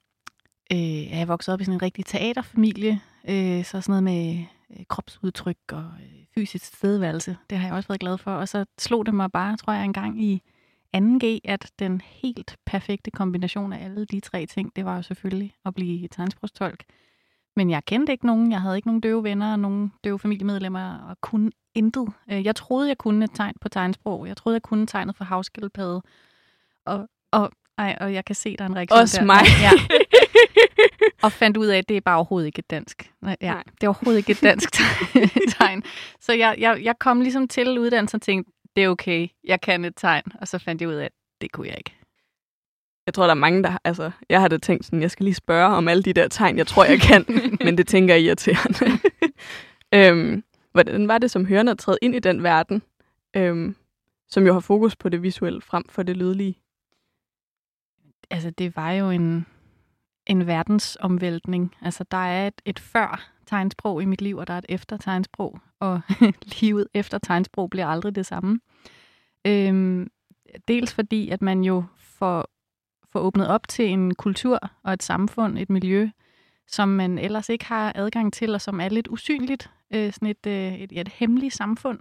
[0.73, 4.45] øh, er jeg vokset op i sådan en rigtig teaterfamilie, øh, så sådan noget med
[4.71, 8.31] øh, kropsudtryk og øh, fysisk stedværelse, det har jeg også været glad for.
[8.31, 10.43] Og så slog det mig bare, tror jeg, en gang i
[10.97, 15.55] 2G, at den helt perfekte kombination af alle de tre ting, det var jo selvfølgelig
[15.65, 16.85] at blive tegnsprogstolk.
[17.57, 20.99] Men jeg kendte ikke nogen, jeg havde ikke nogen døve venner og nogen døve familiemedlemmer,
[20.99, 22.09] og kunne intet.
[22.31, 24.27] Øh, jeg troede, jeg kunne et tegn på tegnsprog.
[24.27, 26.03] Jeg troede, jeg kunne tegnet for havskildpadde.
[26.87, 27.51] Og, og,
[27.81, 29.25] ej, og jeg kan se, der er en reaktion Også der.
[29.27, 29.41] mig.
[29.63, 29.71] Ja.
[31.23, 33.11] og fandt ud af, at det er bare overhovedet ikke et dansk.
[33.23, 33.63] Ja, Nej.
[33.81, 34.69] det er overhovedet ikke et dansk
[35.59, 35.83] tegn.
[36.21, 39.85] Så jeg, jeg, jeg kom ligesom til uddannelsen og tænkte, det er okay, jeg kan
[39.85, 40.23] et tegn.
[40.41, 41.97] Og så fandt jeg ud af, at det kunne jeg ikke.
[43.07, 43.79] Jeg tror, der er mange, der...
[43.85, 46.67] Altså, jeg havde tænkt sådan, jeg skal lige spørge om alle de der tegn, jeg
[46.67, 47.25] tror, jeg kan.
[47.65, 48.99] men det tænker jeg irriterende.
[49.95, 52.83] øhm, hvordan var det som hørende at træde ind i den verden,
[53.37, 53.77] øhm,
[54.29, 56.59] som jo har fokus på det visuelle frem for det lydlige?
[58.31, 59.47] Altså, det var jo en,
[60.27, 61.75] en verdensomvæltning.
[61.83, 64.97] Altså, der er et, et før tegnsprog i mit liv, og der er et efter
[64.97, 66.01] tegnsprog, og
[66.61, 68.61] livet efter tegnsprog bliver aldrig det samme.
[69.47, 70.11] Øhm,
[70.69, 72.49] dels fordi, at man jo får,
[73.13, 76.11] får åbnet op til en kultur og et samfund, et miljø,
[76.67, 79.71] som man ellers ikke har adgang til, og som er lidt usynligt.
[79.95, 81.99] Øh, sådan et, øh, et, et hemmeligt samfund.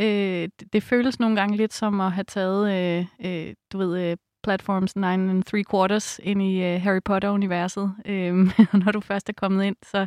[0.00, 4.10] Øh, det, det føles nogle gange lidt som at have taget, øh, øh, du ved,
[4.10, 7.94] øh, platforms 9 and 3 quarters ind i uh, Harry Potter-universet.
[8.06, 8.50] Øhm,
[8.84, 10.06] når du først er kommet ind, så,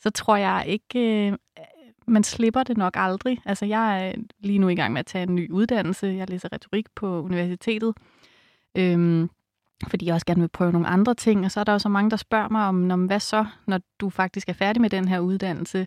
[0.00, 1.62] så tror jeg ikke, uh,
[2.06, 3.38] man slipper det nok aldrig.
[3.44, 6.06] Altså, jeg er lige nu i gang med at tage en ny uddannelse.
[6.06, 7.94] Jeg læser retorik på universitetet.
[8.78, 9.30] Øhm,
[9.88, 11.44] fordi jeg også gerne vil prøve nogle andre ting.
[11.44, 13.80] Og så er der jo så mange, der spørger mig om, om hvad så, når
[14.00, 15.86] du faktisk er færdig med den her uddannelse.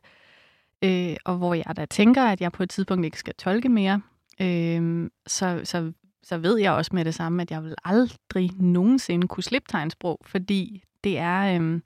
[0.84, 4.01] Øh, og hvor jeg da tænker, at jeg på et tidspunkt ikke skal tolke mere.
[4.41, 5.91] Øh, så, så
[6.24, 10.20] så ved jeg også med det samme, at jeg vil aldrig nogensinde kunne slippe tegnsprog,
[10.26, 11.84] fordi det er, øhm,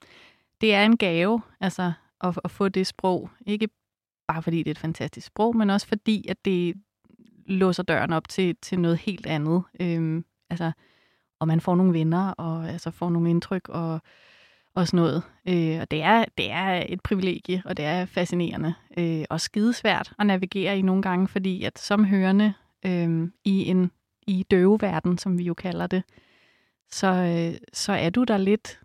[0.60, 3.30] det er en gave altså, at, at få det sprog.
[3.46, 3.68] Ikke
[4.28, 6.74] bare fordi det er et fantastisk sprog, men også fordi, at det
[7.46, 9.62] låser døren op til, til noget helt andet.
[9.80, 10.72] Øhm, altså,
[11.38, 14.00] og man får nogle venner, og altså, får nogle indtryk, og,
[14.74, 15.22] og sådan noget.
[15.48, 20.12] Øh, og det er, det er et privilegie, og det er fascinerende, øh, og skidesvært
[20.18, 22.54] at navigere i nogle gange, fordi at som hørende
[22.86, 23.90] øh, i en
[24.26, 26.02] i døveverden, som vi jo kalder det,
[26.90, 28.80] så, øh, så er du der lidt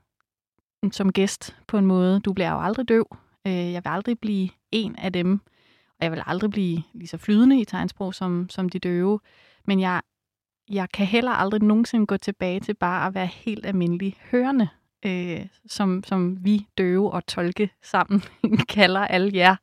[0.92, 2.20] som gæst på en måde.
[2.20, 3.18] Du bliver jo aldrig døv.
[3.48, 5.42] Øh, jeg vil aldrig blive en af dem.
[6.00, 9.20] Og jeg vil aldrig blive lige så flydende i tegnsprog som, som de døve.
[9.66, 10.02] Men jeg,
[10.70, 14.68] jeg kan heller aldrig nogensinde gå tilbage til bare at være helt almindelig hørende,
[15.06, 18.24] øh, som, som vi døve og tolke sammen
[18.76, 19.56] kalder alle jer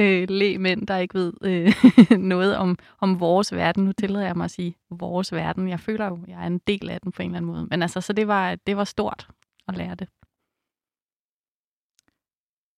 [0.00, 1.74] øh, lægmænd, der ikke ved øh,
[2.34, 3.84] noget om, om vores verden.
[3.84, 5.68] Nu tillader jeg mig at sige vores verden.
[5.68, 7.66] Jeg føler jo, jeg er en del af den på en eller anden måde.
[7.70, 9.28] Men altså, så det var, det var stort
[9.68, 10.08] at lære det.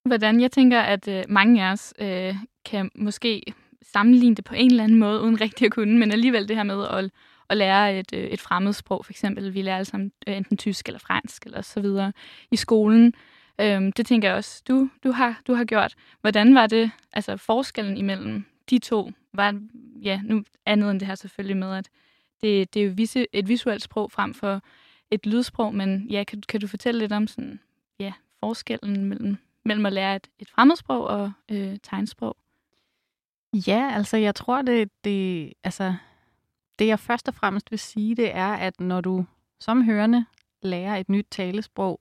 [0.09, 2.35] Hvordan jeg tænker, at øh, mange af os øh,
[2.65, 3.43] kan måske
[3.83, 6.63] sammenligne det på en eller anden måde, uden rigtig at kunne, men alligevel det her
[6.63, 7.11] med at,
[7.51, 10.89] at lære et, øh, et fremmedsprog, for eksempel, vi lærer alle sammen øh, enten tysk
[10.89, 12.13] eller fransk eller så videre
[12.51, 13.15] i skolen.
[13.61, 15.95] Øhm, det tænker jeg også, du, du, har, du har gjort.
[16.21, 19.61] Hvordan var det, altså forskellen imellem de to, var,
[20.03, 21.89] ja, nu andet end det her selvfølgelig med, at
[22.41, 24.61] det, det er jo vise, et visuelt sprog frem for
[25.11, 27.61] et lydsprog, men ja, kan, kan du fortælle lidt om sådan,
[27.99, 32.37] ja, forskellen mellem, mellem at lære et, et fremmedsprog og øh, tegnsprog?
[33.67, 35.95] Ja, altså jeg tror, det, det, altså,
[36.79, 39.25] det jeg først og fremmest vil sige, det er, at når du
[39.61, 40.25] som hørende
[40.63, 42.01] lærer et nyt talesprog,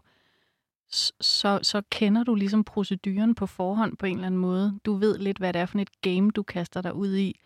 [1.21, 4.79] så, så kender du ligesom proceduren på forhånd på en eller anden måde.
[4.85, 7.39] Du ved lidt, hvad det er for et game, du kaster dig ud i.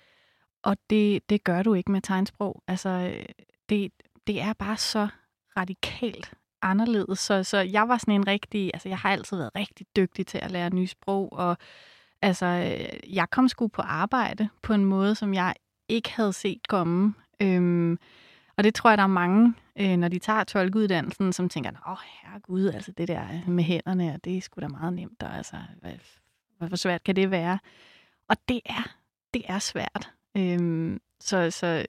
[0.64, 2.64] Og det, det gør du ikke med tegnsprog.
[2.68, 3.26] Altså, øh,
[3.70, 3.92] det,
[4.28, 5.08] det er bare så
[5.58, 7.20] radikalt anderledes.
[7.20, 10.38] Så, så jeg var sådan en rigtig, altså jeg har altid været rigtig dygtig til
[10.38, 11.58] at lære nye sprog, og
[12.22, 15.54] altså, øh, jeg kom sgu på arbejde på en måde, som jeg
[15.90, 17.14] ikke havde set komme.
[17.42, 17.98] Øhm,
[18.58, 21.98] og det tror jeg, der er mange, øh, når de tager tolkeuddannelsen, som tænker, åh
[22.22, 25.92] herregud, altså det der med hænderne, det er sgu da meget nemt, og altså, hvad,
[26.58, 27.60] hvor svært kan det være?
[28.28, 28.96] Og det er,
[29.34, 30.12] det er svært.
[30.38, 31.86] Øhm, så, så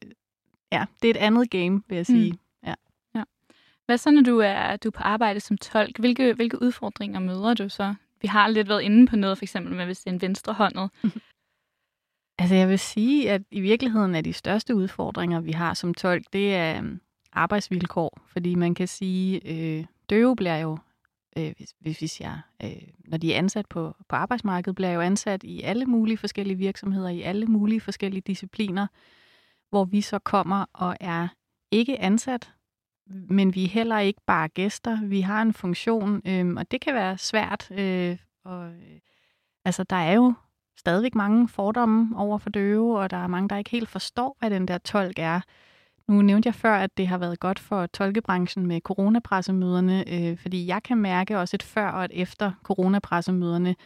[0.73, 2.33] ja, det er et andet game, vil jeg sige.
[2.33, 2.39] Mm.
[2.67, 2.75] Ja.
[3.15, 3.23] ja.
[3.87, 5.99] Hvad så, når du er, du er på arbejde som tolk?
[5.99, 7.95] Hvilke, hvilke udfordringer møder du så?
[8.21, 10.91] Vi har lidt været inde på noget, for eksempel med, hvis det er en venstrehåndet.
[12.39, 16.25] Altså jeg vil sige, at i virkeligheden er de største udfordringer, vi har som tolk,
[16.33, 17.01] det er øhm,
[17.33, 18.19] arbejdsvilkår.
[18.27, 20.79] Fordi man kan sige, øh, døve bliver jo,
[21.39, 25.43] øh, hvis, hvis jeg, øh, når de er ansat på, på arbejdsmarkedet, bliver jo ansat
[25.43, 28.87] i alle mulige forskellige virksomheder, i alle mulige forskellige discipliner,
[29.71, 31.29] hvor vi så kommer og er
[31.71, 32.53] ikke ansat,
[33.07, 35.05] men vi er heller ikke bare gæster.
[35.05, 37.71] Vi har en funktion, øh, og det kan være svært.
[37.71, 39.01] Øh, og, øh,
[39.65, 40.35] altså, der er jo
[40.79, 44.51] stadigvæk mange fordomme over for døve, og der er mange, der ikke helt forstår, hvad
[44.51, 45.41] den der tolk er.
[46.09, 50.67] Nu nævnte jeg før, at det har været godt for tolkebranchen med coronapressemøderne, øh, fordi
[50.67, 53.77] jeg kan mærke også et før og et efter coronapressemøderne,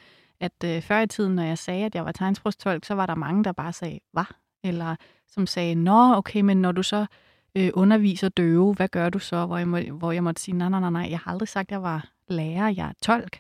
[0.41, 3.15] at øh, før i tiden, når jeg sagde, at jeg var tegnsprogstolk, så var der
[3.15, 4.25] mange, der bare sagde, hvad?
[4.65, 4.97] Eller
[5.29, 7.07] som sagde, nå, okay, men når du så
[7.55, 9.47] øh, underviser døve, hvad gør du så?
[9.47, 11.69] Hvor jeg, må, hvor jeg måtte sige, nej, nej, nej, nej, jeg har aldrig sagt,
[11.69, 13.39] at jeg var lærer, jeg er tolk.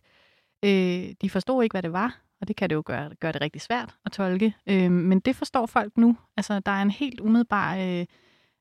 [0.64, 3.40] Øh, de forstod ikke, hvad det var, og det kan det jo gøre, gøre det
[3.40, 4.54] rigtig svært at tolke.
[4.66, 6.16] Øh, men det forstår folk nu.
[6.36, 8.06] Altså, der er en helt umiddelbar, øh,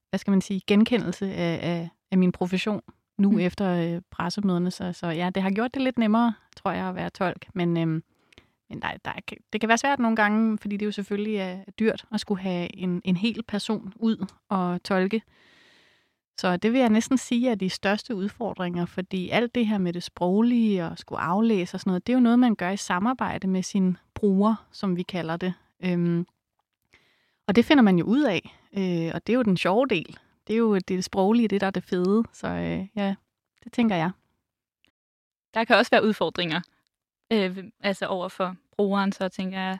[0.09, 2.81] hvad skal man sige, genkendelse af, af, af min profession
[3.17, 3.39] nu mm.
[3.39, 4.71] efter øh, pressemøderne.
[4.71, 7.47] Så, så ja, det har gjort det lidt nemmere, tror jeg, at være tolk.
[7.53, 7.87] Men, øh,
[8.69, 9.11] men der, der,
[9.53, 12.75] det kan være svært nogle gange, fordi det jo selvfølgelig er dyrt at skulle have
[12.75, 15.21] en, en hel person ud og tolke.
[16.41, 19.93] Så det vil jeg næsten sige er de største udfordringer, fordi alt det her med
[19.93, 22.77] det sproglige og skulle aflæse og sådan noget, det er jo noget, man gør i
[22.77, 25.53] samarbejde med sin bruger, som vi kalder det.
[25.83, 26.27] Øhm,
[27.47, 30.17] og det finder man jo ud af, øh, og det er jo den sjove del.
[30.47, 32.23] Det er jo det, det sproglige, det der er det fede.
[32.33, 33.15] Så øh, ja,
[33.63, 34.11] det tænker jeg.
[35.53, 36.61] Der kan også være udfordringer,
[37.33, 39.77] øh, altså over for brugeren, så tænker jeg.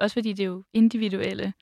[0.00, 1.52] Også fordi det er jo individuelle.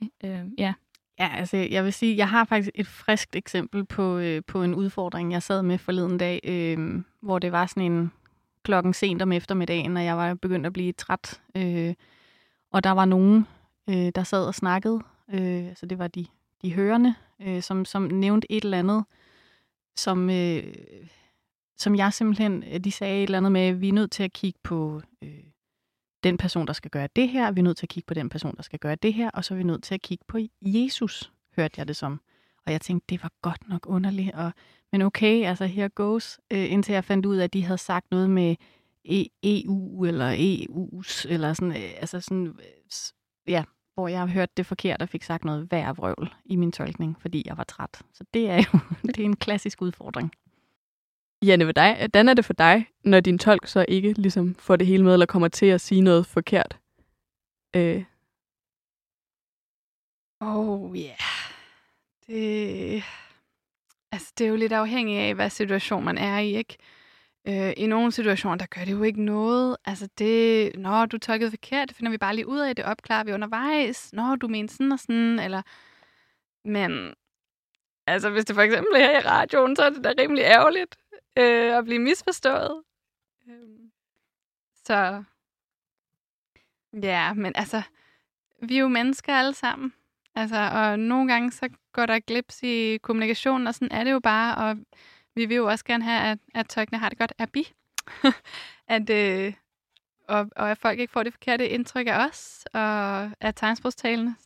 [0.00, 0.74] Det, øh, ja.
[1.18, 4.74] Ja, altså jeg vil sige, jeg har faktisk et friskt eksempel på, øh, på en
[4.74, 8.12] udfordring, jeg sad med forleden dag, øh, hvor det var sådan en
[8.62, 11.40] klokken sent om eftermiddagen, og jeg var begyndt at blive træt.
[11.56, 11.94] Øh,
[12.72, 13.46] og der var nogen,
[13.90, 15.00] øh, der sad og snakkede,
[15.32, 16.26] øh, altså det var de,
[16.62, 19.04] de hørende, øh, som, som nævnte et eller andet,
[19.96, 20.74] som, øh,
[21.76, 24.32] som jeg simpelthen, de sagde et eller andet med, at vi er nødt til at
[24.32, 25.44] kigge på øh,
[26.24, 28.28] den person, der skal gøre det her, vi er nødt til at kigge på den
[28.28, 30.38] person, der skal gøre det her, og så er vi nødt til at kigge på
[30.62, 32.20] Jesus, hørte jeg det som.
[32.66, 34.52] Og jeg tænkte, det var godt nok underligt, og,
[34.92, 38.10] men okay, altså her goes, øh, indtil jeg fandt ud af, at de havde sagt
[38.10, 38.56] noget med
[39.08, 43.64] e- EU eller EU's, eller sådan, øh, altså sådan, øh, ja,
[43.94, 47.16] hvor jeg har hørt det forkert og fik sagt noget værre vrøvl i min tolkning,
[47.20, 48.02] fordi jeg var træt.
[48.12, 50.32] Så det er jo det er en klassisk udfordring.
[51.44, 55.04] Janne, hvordan er det for dig, når din tolk så ikke ligesom får det hele
[55.04, 56.78] med, eller kommer til at sige noget forkert?
[57.76, 58.04] Øh.
[60.40, 60.96] Oh.
[60.96, 61.18] Yeah.
[62.26, 63.02] Det...
[64.12, 66.76] Altså, det er jo lidt afhængigt af, hvad situation man er i, ikke?
[67.48, 69.76] Øh, I nogle situationer, der gør det jo ikke noget.
[69.84, 73.24] Altså det, når du tolkede forkert, det finder vi bare lige ud af, det opklarer
[73.24, 74.12] vi undervejs.
[74.12, 75.62] Når du mener sådan og sådan, eller...
[76.64, 77.14] Men
[78.06, 80.96] altså, hvis det for eksempel er her i radioen, så er det da rimelig ærgerligt
[81.38, 82.82] øh, at blive misforstået.
[83.48, 83.90] Øh,
[84.84, 85.24] så
[87.02, 87.82] ja, men altså,
[88.62, 89.92] vi er jo mennesker alle sammen.
[90.34, 94.20] Altså, og nogle gange så går der glips i kommunikationen, og sådan er det jo
[94.20, 94.78] bare, og
[95.34, 97.72] vi vil jo også gerne have, at, at tøjkene har det godt af bi.
[98.96, 99.54] at, øh,
[100.28, 104.36] og, og at folk ikke får det forkerte indtryk af os, og af tegnsprogstalene.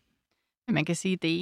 [0.68, 1.40] Man kan sige, at det er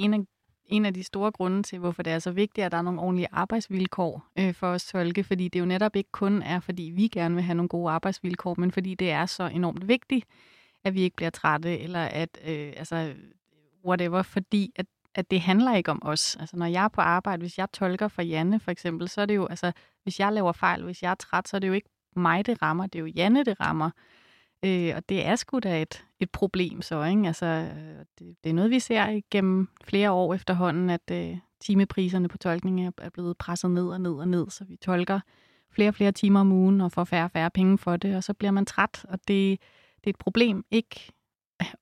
[0.67, 2.99] en af, de store grunde til, hvorfor det er så vigtigt, at der er nogle
[2.99, 7.07] ordentlige arbejdsvilkår øh, for os tolke, fordi det jo netop ikke kun er, fordi vi
[7.07, 10.25] gerne vil have nogle gode arbejdsvilkår, men fordi det er så enormt vigtigt,
[10.83, 13.13] at vi ikke bliver trætte, eller at, øh, altså,
[13.85, 14.85] whatever, fordi at
[15.17, 16.35] at det handler ikke om os.
[16.39, 19.25] Altså når jeg er på arbejde, hvis jeg tolker for Janne for eksempel, så er
[19.25, 19.71] det jo, altså
[20.03, 22.61] hvis jeg laver fejl, hvis jeg er træt, så er det jo ikke mig, det
[22.61, 23.89] rammer, det er jo Janne, det rammer.
[24.65, 27.27] Øh, og det er sgu da et, et problem så, ikke?
[27.27, 32.27] Altså, øh, det, det er noget, vi ser igennem flere år efterhånden, at øh, timepriserne
[32.27, 35.19] på tolkning er, er blevet presset ned og ned og ned, så vi tolker
[35.71, 38.23] flere og flere timer om ugen og får færre og færre penge for det, og
[38.23, 39.59] så bliver man træt, og det,
[39.97, 41.11] det er et problem, ikke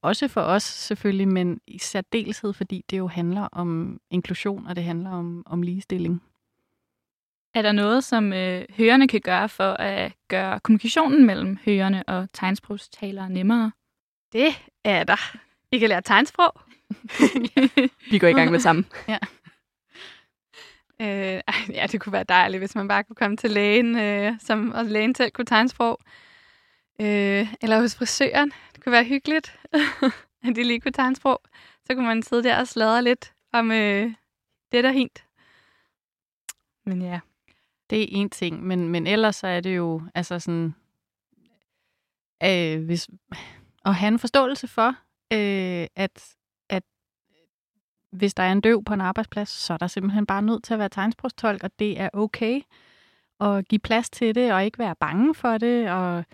[0.02, 4.84] også for os selvfølgelig, men i særdeleshed, fordi det jo handler om inklusion, og det
[4.84, 6.24] handler om, om ligestilling.
[7.56, 12.28] Er der noget, som øh, hørende kan gøre for at gøre kommunikationen mellem hørende og
[12.34, 13.72] tegnsprogstalere nemmere?
[14.34, 14.48] Det
[14.84, 15.38] er der.
[15.72, 16.62] I kan lære tegnsprog.
[18.12, 18.86] Vi går i gang med sammen.
[19.08, 19.18] ja.
[21.02, 24.72] Øh, ja, det kunne være dejligt, hvis man bare kunne komme til lægen, øh, som,
[24.72, 26.00] og lægen selv kunne tegnsprog.
[27.02, 28.52] Øh, eller hos frisøren.
[28.76, 29.60] Det kunne være hyggeligt,
[30.48, 31.42] at de lige kunne tage en sprog.
[31.86, 34.14] Så kunne man sidde der og sladre lidt om øh,
[34.72, 35.26] det der hint.
[36.86, 37.20] Men ja.
[37.90, 40.76] Det er en ting, men, men ellers så er det jo altså sådan,
[42.44, 43.10] øh, hvis,
[43.86, 44.88] at have en forståelse for,
[45.34, 46.36] øh, at,
[46.70, 46.84] at
[48.12, 50.74] hvis der er en døv på en arbejdsplads, så er der simpelthen bare nødt til
[50.74, 52.62] at være tegnsprogstolk, og det er okay
[53.40, 56.26] at give plads til det, og ikke være bange for det, og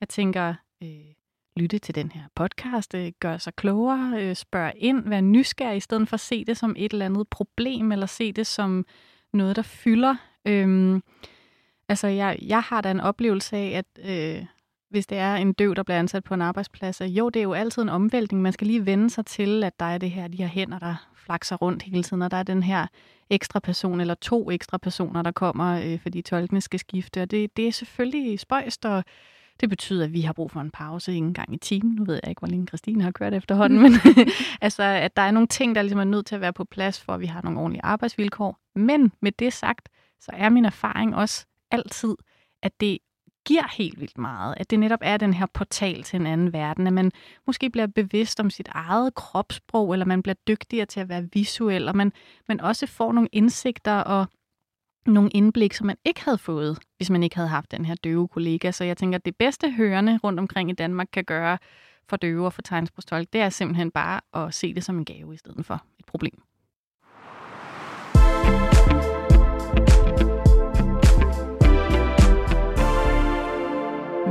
[0.00, 1.14] jeg tænker, øh,
[1.56, 5.80] lytte til den her podcast, øh, gør sig klogere, øh, spørg ind, vær nysgerrig, i
[5.80, 8.86] stedet for at se det som et eller andet problem, eller se det som
[9.32, 10.16] noget, der fylder.
[10.46, 11.02] Øhm,
[11.88, 14.46] altså, jeg, jeg har da en oplevelse af, at øh,
[14.90, 17.52] hvis det er en døv, der bliver ansat på en arbejdsplads, jo, det er jo
[17.52, 18.42] altid en omvæltning.
[18.42, 21.08] Man skal lige vende sig til, at der er det her, de her hænder, der
[21.14, 22.86] flakser rundt hele tiden, og der er den her
[23.30, 27.22] ekstra person, eller to ekstra personer, der kommer, øh, fordi tolkene skal skifte.
[27.22, 29.04] Og det, det er selvfølgelig spøjst, og
[29.60, 31.94] det betyder, at vi har brug for en pause en gang i timen.
[31.94, 33.92] Nu ved jeg ikke, hvor længe Christine har kørt efterhånden, men
[34.60, 37.00] altså, at der er nogle ting, der ligesom er nødt til at være på plads,
[37.00, 38.58] for at vi har nogle ordentlige arbejdsvilkår.
[38.74, 39.88] Men med det sagt,
[40.20, 42.16] så er min erfaring også altid,
[42.62, 42.98] at det
[43.44, 44.54] giver helt vildt meget.
[44.56, 46.86] At det netop er den her portal til en anden verden.
[46.86, 47.12] At man
[47.46, 51.88] måske bliver bevidst om sit eget kropssprog, eller man bliver dygtigere til at være visuel,
[51.88, 52.12] og man,
[52.48, 54.26] man også får nogle indsigter og
[55.06, 58.28] nogle indblik, som man ikke havde fået, hvis man ikke havde haft den her døve
[58.28, 58.70] kollega.
[58.70, 61.58] Så jeg tænker, at det bedste hørende rundt omkring i Danmark kan gøre
[62.08, 65.34] for døve og for tegnsprogstolk, det er simpelthen bare at se det som en gave
[65.34, 66.42] i stedet for et problem.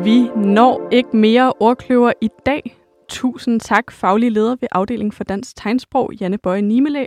[0.04, 2.78] Vi når ikke mere ordkløver i dag.
[3.10, 7.06] Tusind tak, faglige leder ved afdelingen for dansk tegnsprog, Janne Bøje Nimelæ,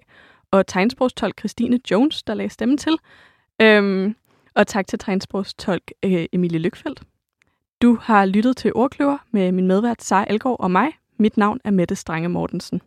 [0.50, 2.98] og tegnsprogstolk Christine Jones, der lagde stemme til.
[3.62, 4.14] Øhm,
[4.54, 7.02] og tak til tegnsprogstolk øh, Emilie Lykfeldt.
[7.82, 10.88] Du har lyttet til Ordkløver med min medvært Sara Elgård og mig.
[11.18, 12.80] Mit navn er Mette Strange Mortensen.